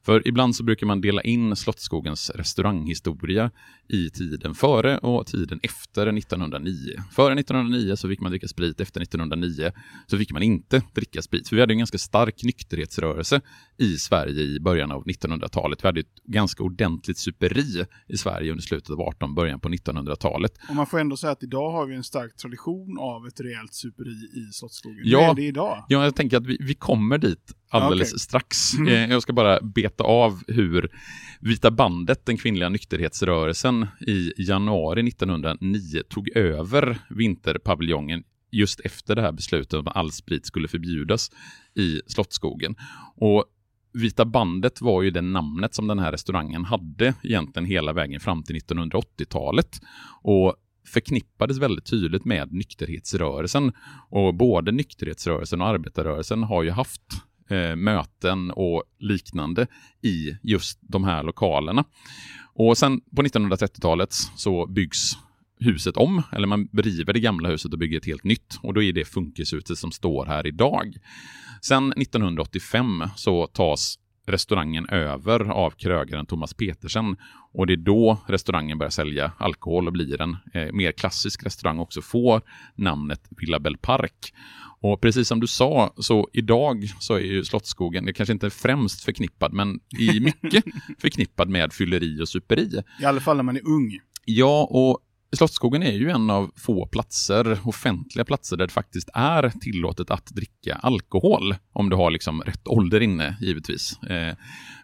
För 0.02 0.28
ibland 0.28 0.56
så 0.56 0.64
brukar 0.64 0.86
man 0.86 1.00
dela 1.00 1.22
in 1.22 1.56
Slottsskogens 1.56 2.30
restauranghistoria 2.30 3.50
i 3.88 4.10
tiden 4.10 4.54
före 4.54 4.98
och 4.98 5.26
tiden 5.26 5.60
efter 5.62 6.06
1909. 6.06 6.74
Före 7.12 7.34
1909 7.34 7.96
så 7.96 8.08
fick 8.08 8.20
man 8.20 8.30
dricka 8.30 8.48
sprit, 8.48 8.80
efter 8.80 9.00
1909 9.00 9.72
så 10.06 10.18
fick 10.18 10.32
man 10.32 10.42
inte 10.42 10.82
dricka 10.94 11.22
sprit. 11.22 11.48
För 11.48 11.56
vi 11.56 11.62
hade 11.62 11.72
en 11.72 11.78
ganska 11.78 11.98
stark 11.98 12.42
nykterhetsrörelse 12.44 13.40
i 13.78 13.96
Sverige 13.96 14.42
i 14.42 14.60
början 14.60 14.92
av 14.92 15.04
1900-talet. 15.04 15.84
Vi 15.84 15.88
hade 15.88 16.00
ett 16.00 16.22
ganska 16.24 16.62
ordentligt 16.62 17.18
superi 17.18 17.84
i 18.08 18.16
Sverige 18.16 18.50
under 18.50 18.62
slutet 18.62 18.90
av 18.90 19.00
18 19.00 19.34
början 19.34 19.60
på 19.60 19.68
1900-talet. 19.68 20.52
Och 20.68 20.74
man 20.74 20.86
får 20.86 20.98
ändå 20.98 21.16
säga 21.16 21.32
att 21.32 21.42
idag 21.42 21.70
har 21.70 21.86
vi 21.86 21.94
en 21.94 22.04
stark 22.04 22.36
tradition 22.36 22.95
av 22.98 23.26
ett 23.26 23.40
rejält 23.40 23.74
superi 23.74 24.10
i 24.10 24.52
Slottsskogen. 24.52 25.00
Ja, 25.04 25.30
är 25.30 25.34
det 25.34 25.42
idag? 25.42 25.84
Ja, 25.88 26.04
jag 26.04 26.16
tänker 26.16 26.36
att 26.36 26.46
vi, 26.46 26.56
vi 26.60 26.74
kommer 26.74 27.18
dit 27.18 27.52
alldeles 27.70 28.08
Okay. 28.08 28.18
strax. 28.18 28.74
Mm. 28.78 29.10
Jag 29.10 29.22
ska 29.22 29.32
bara 29.32 29.60
beta 29.60 30.04
av 30.04 30.42
hur 30.46 30.90
Vita 31.40 31.70
bandet, 31.70 32.26
den 32.26 32.36
kvinnliga 32.36 32.68
nykterhetsrörelsen, 32.68 33.86
i 34.00 34.32
januari 34.36 35.08
1909 35.08 36.02
tog 36.08 36.28
över 36.36 36.98
vinterpaviljongen 37.10 38.22
just 38.50 38.80
efter 38.80 39.14
det 39.14 39.22
här 39.22 39.32
beslutet 39.32 39.74
om 39.74 39.88
att 39.88 39.96
all 39.96 40.12
sprit 40.12 40.46
skulle 40.46 40.68
förbjudas 40.68 41.30
i 41.74 42.00
Slottsskogen. 42.06 42.74
Och 43.16 43.44
Vita 43.92 44.24
bandet 44.24 44.80
var 44.80 45.02
ju 45.02 45.10
det 45.10 45.20
namnet 45.20 45.74
som 45.74 45.86
den 45.86 45.98
här 45.98 46.12
restaurangen 46.12 46.64
hade 46.64 47.14
egentligen 47.22 47.66
hela 47.66 47.92
vägen 47.92 48.20
fram 48.20 48.42
till 48.42 48.56
1980-talet. 48.56 49.80
Och 50.22 50.56
förknippades 50.86 51.58
väldigt 51.58 51.86
tydligt 51.86 52.24
med 52.24 52.52
nykterhetsrörelsen. 52.52 53.72
Och 54.10 54.34
både 54.34 54.72
nykterhetsrörelsen 54.72 55.60
och 55.60 55.66
arbetarrörelsen 55.66 56.42
har 56.42 56.62
ju 56.62 56.70
haft 56.70 57.02
eh, 57.50 57.76
möten 57.76 58.50
och 58.50 58.82
liknande 58.98 59.66
i 60.02 60.36
just 60.42 60.78
de 60.82 61.04
här 61.04 61.22
lokalerna. 61.22 61.84
Och 62.54 62.78
sen 62.78 63.00
på 63.16 63.22
1930-talet 63.22 64.12
så 64.36 64.66
byggs 64.66 65.12
huset 65.60 65.96
om, 65.96 66.22
eller 66.32 66.46
man 66.46 66.68
river 66.72 67.12
det 67.12 67.20
gamla 67.20 67.48
huset 67.48 67.72
och 67.72 67.78
bygger 67.78 67.98
ett 67.98 68.06
helt 68.06 68.24
nytt. 68.24 68.58
Och 68.62 68.74
då 68.74 68.82
är 68.82 68.92
det 68.92 69.04
funkishuset 69.04 69.78
som 69.78 69.92
står 69.92 70.26
här 70.26 70.46
idag. 70.46 70.96
Sen 71.62 71.92
1985 71.92 73.04
så 73.16 73.46
tas 73.46 73.98
restaurangen 74.26 74.88
över 74.88 75.40
av 75.50 75.70
krögaren 75.70 76.26
Thomas 76.26 76.54
Petersen 76.54 77.16
och 77.52 77.66
det 77.66 77.72
är 77.72 77.76
då 77.76 78.18
restaurangen 78.26 78.78
börjar 78.78 78.90
sälja 78.90 79.32
alkohol 79.38 79.86
och 79.86 79.92
blir 79.92 80.20
en 80.20 80.36
eh, 80.54 80.72
mer 80.72 80.92
klassisk 80.92 81.46
restaurang 81.46 81.78
också 81.78 82.02
får 82.02 82.42
namnet 82.74 83.20
Villa 83.30 83.58
Belle 83.58 83.78
Park. 83.78 84.34
Och 84.80 85.00
precis 85.00 85.28
som 85.28 85.40
du 85.40 85.46
sa, 85.46 85.94
så 85.96 86.28
idag 86.32 86.88
så 86.98 87.14
är 87.14 87.20
ju 87.20 87.44
Slottsskogen, 87.44 88.04
det 88.04 88.12
kanske 88.12 88.32
inte 88.32 88.46
är 88.46 88.50
främst 88.50 89.04
förknippad, 89.04 89.52
men 89.52 89.80
i 89.98 90.20
mycket 90.20 90.64
förknippad 90.98 91.48
med 91.48 91.72
fylleri 91.72 92.22
och 92.22 92.28
superi. 92.28 92.82
I 93.00 93.04
alla 93.04 93.20
fall 93.20 93.36
när 93.36 93.42
man 93.42 93.56
är 93.56 93.66
ung. 93.66 93.98
Ja, 94.24 94.68
och 94.70 94.98
Slottsskogen 95.36 95.82
är 95.82 95.92
ju 95.92 96.10
en 96.10 96.30
av 96.30 96.50
få 96.56 96.86
platser, 96.86 97.58
offentliga 97.64 98.24
platser, 98.24 98.56
där 98.56 98.66
det 98.66 98.72
faktiskt 98.72 99.08
är 99.14 99.52
tillåtet 99.60 100.10
att 100.10 100.26
dricka 100.26 100.74
alkohol. 100.74 101.54
Om 101.72 101.90
du 101.90 101.96
har 101.96 102.10
liksom 102.10 102.42
rätt 102.42 102.68
ålder 102.68 103.00
inne, 103.00 103.36
givetvis. 103.40 104.02
Eh, 104.02 104.34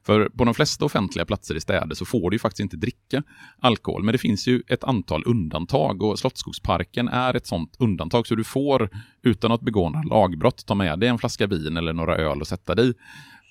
för 0.06 0.28
på 0.28 0.44
de 0.44 0.54
flesta 0.54 0.84
offentliga 0.84 1.24
platser 1.24 1.54
i 1.54 1.60
städer 1.60 1.94
så 1.94 2.04
får 2.04 2.30
du 2.30 2.34
ju 2.34 2.38
faktiskt 2.38 2.60
inte 2.60 2.76
dricka 2.76 3.22
alkohol. 3.60 4.04
Men 4.04 4.12
det 4.12 4.18
finns 4.18 4.48
ju 4.48 4.62
ett 4.68 4.84
antal 4.84 5.22
undantag 5.26 6.02
och 6.02 6.18
Slottsskogsparken 6.18 7.08
är 7.08 7.34
ett 7.34 7.46
sånt 7.46 7.76
undantag. 7.78 8.26
Så 8.26 8.34
du 8.34 8.44
får, 8.44 8.90
utan 9.22 9.52
att 9.52 9.60
begå 9.60 9.90
några 9.90 10.08
lagbrott, 10.08 10.66
ta 10.66 10.74
med 10.74 10.98
dig 10.98 11.08
en 11.08 11.18
flaska 11.18 11.46
vin 11.46 11.76
eller 11.76 11.92
några 11.92 12.16
öl 12.16 12.40
och 12.40 12.46
sätta 12.46 12.74
dig 12.74 12.94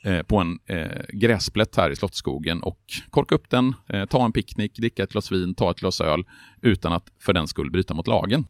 eh, 0.04 0.22
på 0.22 0.38
en 0.38 0.60
eh, 0.66 1.02
gräsplätt 1.14 1.76
här 1.76 1.92
i 1.92 1.96
Slottsskogen 1.96 2.64
och 2.64 2.80
korka 3.10 3.36
upp 3.36 3.50
den, 3.50 3.76
eh, 3.90 4.06
ta 4.06 4.26
en 4.26 4.32
picknick, 4.32 4.76
dricka 4.76 5.04
ett 5.04 5.12
glas 5.12 5.32
vin, 5.32 5.56
ta 5.56 5.72
ett 5.72 5.80
glas 5.80 6.02
öl 6.02 6.24
utan 6.62 6.94
att 6.94 7.12
för 7.20 7.34
den 7.34 7.48
skull 7.48 7.72
bryta 7.72 7.94
mot 7.94 8.08
lagen. 8.08 8.46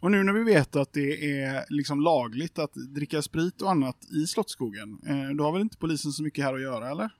Och 0.00 0.10
nu 0.10 0.22
när 0.22 0.32
vi 0.32 0.44
vet 0.44 0.76
att 0.76 0.92
det 0.92 1.40
är 1.40 1.64
liksom 1.68 2.00
lagligt 2.00 2.58
att 2.58 2.74
dricka 2.74 3.22
sprit 3.22 3.62
och 3.62 3.70
annat 3.70 3.96
i 4.12 4.26
Slottsskogen, 4.26 4.98
eh, 5.06 5.36
då 5.36 5.44
har 5.44 5.52
väl 5.52 5.62
inte 5.62 5.76
polisen 5.76 6.12
så 6.12 6.22
mycket 6.22 6.44
här 6.44 6.54
att 6.54 6.62
göra, 6.62 6.90
eller? 6.90 7.10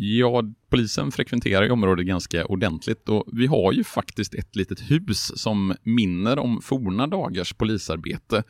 Ja, 0.00 0.42
polisen 0.70 1.12
frekventerar 1.12 1.64
ju 1.64 1.70
området 1.70 2.06
ganska 2.06 2.46
ordentligt 2.46 3.08
och 3.08 3.24
vi 3.32 3.46
har 3.46 3.72
ju 3.72 3.84
faktiskt 3.84 4.34
ett 4.34 4.56
litet 4.56 4.90
hus 4.90 5.32
som 5.40 5.74
minner 5.82 6.38
om 6.38 6.62
forna 6.62 7.06
dagars 7.06 7.52
polisarbete 7.52 8.42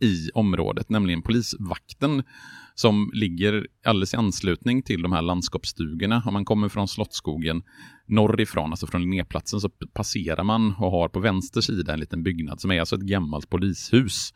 i 0.00 0.30
området, 0.34 0.90
nämligen 0.90 1.22
polisvakten 1.22 2.22
som 2.78 3.10
ligger 3.12 3.66
alldeles 3.84 4.14
i 4.14 4.16
anslutning 4.16 4.82
till 4.82 5.02
de 5.02 5.12
här 5.12 5.22
landskapsstugorna. 5.22 6.22
Om 6.26 6.32
man 6.32 6.44
kommer 6.44 6.68
från 6.68 6.88
Slottsskogen 6.88 7.62
norrifrån, 8.06 8.70
alltså 8.70 8.86
från 8.86 9.02
Linnéplatsen, 9.02 9.60
så 9.60 9.68
passerar 9.68 10.44
man 10.44 10.74
och 10.78 10.90
har 10.90 11.08
på 11.08 11.20
vänster 11.20 11.60
sida 11.60 11.92
en 11.92 12.00
liten 12.00 12.22
byggnad 12.22 12.60
som 12.60 12.70
är 12.70 12.80
alltså 12.80 12.96
ett 12.96 13.02
gammalt 13.02 13.50
polishus. 13.50 14.32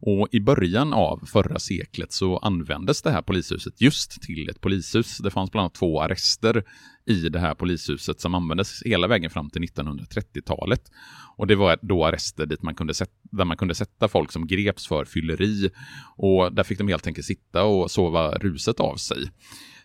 Och 0.00 0.28
i 0.32 0.40
början 0.40 0.92
av 0.92 1.26
förra 1.26 1.58
seklet 1.58 2.12
så 2.12 2.38
användes 2.38 3.02
det 3.02 3.10
här 3.10 3.22
polishuset 3.22 3.80
just 3.80 4.22
till 4.22 4.48
ett 4.48 4.60
polishus. 4.60 5.18
Det 5.18 5.30
fanns 5.30 5.50
bland 5.50 5.62
annat 5.62 5.74
två 5.74 6.00
arrester 6.02 6.64
i 7.06 7.28
det 7.28 7.38
här 7.38 7.54
polishuset 7.54 8.20
som 8.20 8.34
användes 8.34 8.82
hela 8.82 9.06
vägen 9.06 9.30
fram 9.30 9.50
till 9.50 9.62
1930-talet. 9.62 10.90
Och 11.36 11.46
det 11.46 11.56
var 11.56 11.78
då 11.82 12.04
arrester 12.04 12.46
dit 12.46 12.62
man 12.62 12.74
kunde 12.74 12.94
sätta, 12.94 13.12
där 13.22 13.44
man 13.44 13.56
kunde 13.56 13.74
sätta 13.74 14.08
folk 14.08 14.32
som 14.32 14.46
greps 14.46 14.86
för 14.86 15.04
fylleri. 15.04 15.70
Och 16.16 16.52
där 16.52 16.62
fick 16.62 16.78
de 16.78 16.88
helt 16.88 17.06
enkelt 17.06 17.26
sitta 17.26 17.64
och 17.64 17.90
sova 17.90 18.30
ruset 18.30 18.80
av 18.80 18.96
sig. 18.96 19.30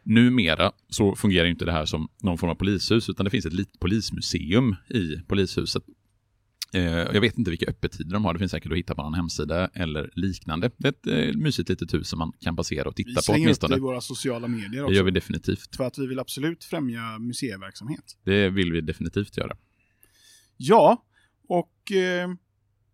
Numera 0.04 0.72
så 0.90 1.16
fungerar 1.16 1.48
inte 1.48 1.66
det 1.66 1.72
här 1.72 1.86
som 1.86 2.08
någon 2.24 2.38
form 2.38 2.50
av 2.50 2.56
polishus 2.56 3.10
utan 3.10 3.24
det 3.24 3.30
finns 3.30 3.46
ett 3.46 3.54
litet 3.54 3.80
polismuseum 3.80 4.76
i 4.90 5.18
polishuset. 5.28 5.84
Eh, 6.74 6.84
jag 6.84 7.22
vet 7.22 7.38
inte 7.38 7.50
vilka 7.52 7.66
öppettider 7.66 8.14
de 8.14 8.26
har, 8.26 8.34
det 8.34 8.40
finns 8.40 8.52
säkert 8.52 8.72
att 8.72 8.78
hitta 8.78 8.96
på 8.96 9.04
någon 9.04 9.14
hemsida 9.14 9.68
eller 9.74 10.10
liknande. 10.16 10.72
Det 10.78 10.88
är 10.88 10.92
ett 10.92 11.34
eh, 11.34 11.38
mysigt 11.42 11.70
litet 11.70 11.94
hus 11.94 12.08
som 12.10 12.20
man 12.20 12.32
kan 12.40 12.56
passera 12.56 12.90
och 12.90 12.96
titta 12.96 13.10
Vi 13.10 13.16
på 13.16 13.22
slänger 13.22 13.40
upp 13.40 13.46
åtminstone. 13.46 13.76
det 13.76 13.78
i 13.78 13.82
våra 13.82 14.02
sociala 14.02 14.48
medier 14.48 14.70
Det 14.72 14.82
också. 14.84 14.94
gör 14.96 15.04
vi 15.04 15.12
definitivt. 15.12 15.76
För 15.76 15.84
att 15.84 15.98
vi 15.98 16.08
vill 16.08 16.20
absolut 16.20 16.64
främja 16.64 17.20
museiverksamhet. 17.20 18.18
Det 18.24 18.50
vill 18.50 18.72
vi 18.72 18.82
definitivt 18.82 19.38
göra. 19.38 19.58
Ja, 20.58 21.06
och 21.48 21.92
eh, 21.92 22.30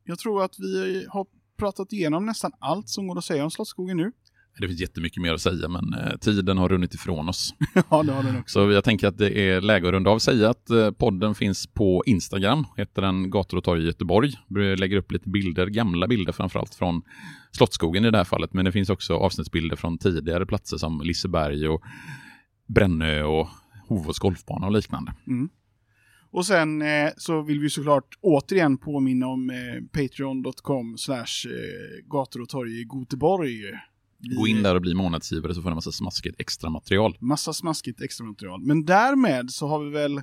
jag 0.03 0.19
tror 0.19 0.43
att 0.43 0.59
vi 0.59 1.05
har 1.09 1.27
pratat 1.57 1.93
igenom 1.93 2.25
nästan 2.25 2.51
allt 2.59 2.89
som 2.89 3.07
går 3.07 3.17
att 3.17 3.25
säga 3.25 3.43
om 3.43 3.51
Slottsskogen 3.51 3.97
nu. 3.97 4.11
Det 4.59 4.67
finns 4.67 4.81
jättemycket 4.81 5.21
mer 5.21 5.33
att 5.33 5.41
säga 5.41 5.67
men 5.67 5.93
eh, 5.93 6.17
tiden 6.17 6.57
har 6.57 6.69
runnit 6.69 6.93
ifrån 6.93 7.29
oss. 7.29 7.55
ja, 7.89 8.03
det 8.03 8.11
har 8.11 8.23
den 8.23 8.39
också. 8.39 8.53
Så 8.53 8.71
jag 8.71 8.83
tänker 8.83 9.07
att 9.07 9.17
det 9.17 9.39
är 9.39 9.61
läge 9.61 9.87
att 9.87 9.93
runda 9.93 10.09
av. 10.09 10.19
Säga 10.19 10.49
att 10.49 10.69
eh, 10.69 10.91
podden 10.91 11.35
finns 11.35 11.67
på 11.67 12.03
Instagram, 12.05 12.65
heter 12.77 13.01
den 13.01 13.29
Gator 13.29 13.57
och 13.57 13.63
torg 13.63 13.83
i 13.83 13.85
Göteborg. 13.85 14.33
Vi 14.47 14.75
lägger 14.75 14.97
upp 14.97 15.11
lite 15.11 15.29
bilder, 15.29 15.67
gamla 15.67 16.07
bilder 16.07 16.31
framförallt 16.31 16.75
från 16.75 17.01
Slottsskogen 17.51 18.05
i 18.05 18.11
det 18.11 18.17
här 18.17 18.25
fallet. 18.25 18.53
Men 18.53 18.65
det 18.65 18.71
finns 18.71 18.89
också 18.89 19.13
avsnittsbilder 19.13 19.75
från 19.75 19.97
tidigare 19.97 20.45
platser 20.45 20.77
som 20.77 21.01
Liseberg 21.01 21.67
och 21.67 21.81
Brännö 22.67 23.23
och 23.23 23.47
Hovås 23.87 24.19
golfbana 24.19 24.65
och 24.65 24.71
liknande. 24.71 25.13
Och 26.31 26.45
sen 26.45 26.81
eh, 26.81 27.09
så 27.17 27.41
vill 27.41 27.59
vi 27.59 27.69
såklart 27.69 28.17
återigen 28.21 28.77
påminna 28.77 29.27
om 29.27 29.49
eh, 29.49 30.01
patreon.com 30.01 30.97
slash 30.97 31.45
eh, 31.45 32.07
gator 32.09 32.41
och 32.41 32.49
torg 32.49 32.71
i 32.71 32.87
Göteborg. 32.99 33.61
Gå 34.19 34.47
in 34.47 34.63
där 34.63 34.75
och 34.75 34.81
bli 34.81 34.93
månadsgivare 34.93 35.53
så 35.53 35.61
får 35.61 35.69
ni 35.69 35.75
massa 35.75 35.91
smaskigt 35.91 36.39
extra 36.39 36.69
material. 36.69 37.17
Massa 37.19 37.53
smaskigt 37.53 38.01
extra 38.01 38.25
material. 38.25 38.61
Men 38.61 38.85
därmed 38.85 39.51
så 39.51 39.67
har 39.67 39.83
vi 39.83 39.89
väl 39.89 40.21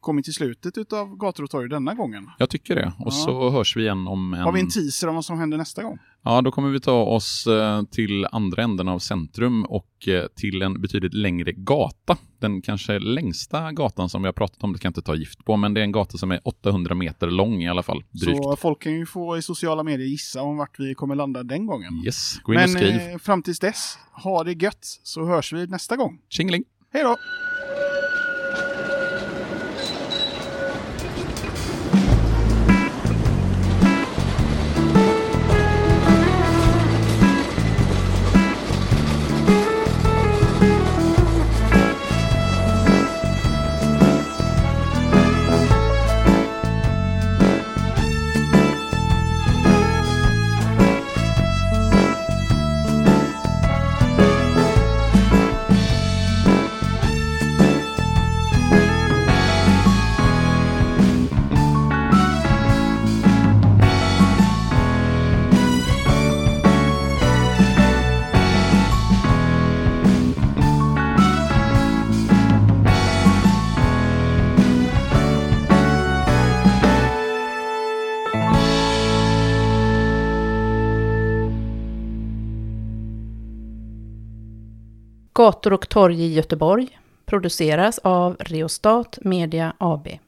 kommit 0.00 0.24
till 0.24 0.34
slutet 0.34 0.78
utav 0.78 1.16
gator 1.16 1.44
och 1.44 1.50
torg 1.50 1.68
denna 1.68 1.94
gången. 1.94 2.26
Jag 2.38 2.50
tycker 2.50 2.74
det. 2.74 2.86
Och 2.98 3.06
Ja. 3.06 3.10
så 3.10 3.50
hörs 3.50 3.76
vi 3.76 3.82
igen 3.82 4.06
om 4.08 4.34
en... 4.34 4.40
Har 4.40 4.52
vi 4.52 4.60
en 4.60 4.68
teaser 4.68 5.08
om 5.08 5.14
vad 5.14 5.24
som 5.24 5.38
händer 5.38 5.58
nästa 5.58 5.82
gång? 5.82 5.98
Ja, 6.24 6.40
då 6.40 6.50
kommer 6.50 6.68
vi 6.70 6.80
ta 6.80 7.02
oss 7.02 7.46
eh, 7.46 7.82
till 7.82 8.26
andra 8.32 8.62
änden 8.62 8.88
av 8.88 8.98
centrum 8.98 9.64
och 9.64 10.08
eh, 10.08 10.24
till 10.36 10.62
en 10.62 10.80
betydligt 10.80 11.14
längre 11.14 11.52
gata. 11.52 12.16
Den 12.40 12.62
kanske 12.62 12.98
längsta 12.98 13.72
gatan 13.72 14.08
som 14.08 14.22
vi 14.22 14.26
har 14.28 14.32
pratat 14.32 14.64
om, 14.64 14.72
det 14.72 14.78
kan 14.78 14.88
jag 14.88 14.90
inte 14.90 15.02
ta 15.02 15.14
gift 15.14 15.44
på, 15.44 15.56
men 15.56 15.74
det 15.74 15.80
är 15.80 15.84
en 15.84 15.92
gata 15.92 16.18
som 16.18 16.30
är 16.32 16.40
800 16.44 16.94
meter 16.94 17.26
lång 17.30 17.62
i 17.62 17.68
alla 17.68 17.82
fall. 17.82 18.02
Drygt. 18.10 18.42
Så 18.44 18.56
folk 18.56 18.82
kan 18.82 18.92
ju 18.92 19.06
få 19.06 19.38
i 19.38 19.42
sociala 19.42 19.82
medier 19.82 20.06
gissa 20.06 20.42
om 20.42 20.56
vart 20.56 20.80
vi 20.80 20.94
kommer 20.94 21.14
landa 21.14 21.42
den 21.42 21.66
gången. 21.66 22.02
Yes, 22.04 22.38
gå 22.42 22.52
in 22.54 22.58
och 22.60 22.68
Men 22.68 22.68
skriv. 22.78 22.94
eh, 23.12 23.18
fram 23.18 23.42
tills 23.42 23.58
dess, 23.58 23.98
ha 24.22 24.44
det 24.44 24.52
gött 24.62 24.78
så 25.02 25.24
hörs 25.26 25.52
vi 25.52 25.66
nästa 25.66 25.96
gång. 25.96 26.18
Tjingeling! 26.28 26.64
Hej 26.92 27.02
då! 27.02 27.16
Gator 85.38 85.72
och 85.72 85.88
torg 85.88 86.22
i 86.24 86.34
Göteborg 86.34 86.98
produceras 87.26 87.98
av 87.98 88.36
Reostat 88.40 89.18
Media 89.22 89.72
AB. 89.78 90.18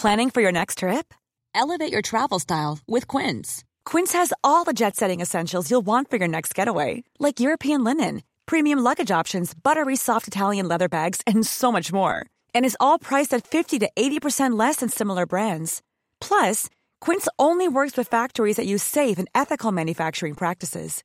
Planning 0.00 0.30
for 0.30 0.42
your 0.42 0.52
next 0.52 0.78
trip? 0.78 1.14
Elevate 1.54 1.92
your 1.92 2.02
travel 2.02 2.40
style 2.40 2.78
with 2.88 3.16
Quince. 3.16 3.64
Quince 3.92 4.18
has 4.18 4.32
all 4.40 4.64
the 4.64 4.72
jet 4.72 4.96
setting 4.96 5.22
essentials 5.22 5.70
you'll 5.70 5.86
want 5.86 6.10
for 6.10 6.18
your 6.18 6.28
next 6.28 6.58
getaway, 6.58 7.02
like 7.18 7.42
European 7.42 7.84
linen, 7.84 8.22
premium 8.46 8.84
luggage 8.84 9.20
options, 9.20 9.54
buttery 9.64 9.96
soft 9.96 10.26
Italian 10.26 10.68
leather 10.68 10.88
bags, 10.88 11.20
and 11.26 11.46
so 11.46 11.72
much 11.72 11.92
more. 11.92 12.14
And 12.54 12.66
is 12.66 12.76
all 12.80 12.98
priced 12.98 13.36
at 13.36 13.46
50 13.46 13.78
to 13.78 13.88
80% 13.96 14.58
less 14.58 14.76
than 14.76 14.88
similar 14.88 15.26
brands. 15.26 15.80
Plus, 16.28 16.68
Quince 17.06 17.28
only 17.36 17.68
works 17.68 17.96
with 17.96 18.10
factories 18.10 18.56
that 18.56 18.66
use 18.66 18.82
safe 18.82 19.18
and 19.18 19.28
ethical 19.34 19.72
manufacturing 19.72 20.34
practices. 20.34 21.04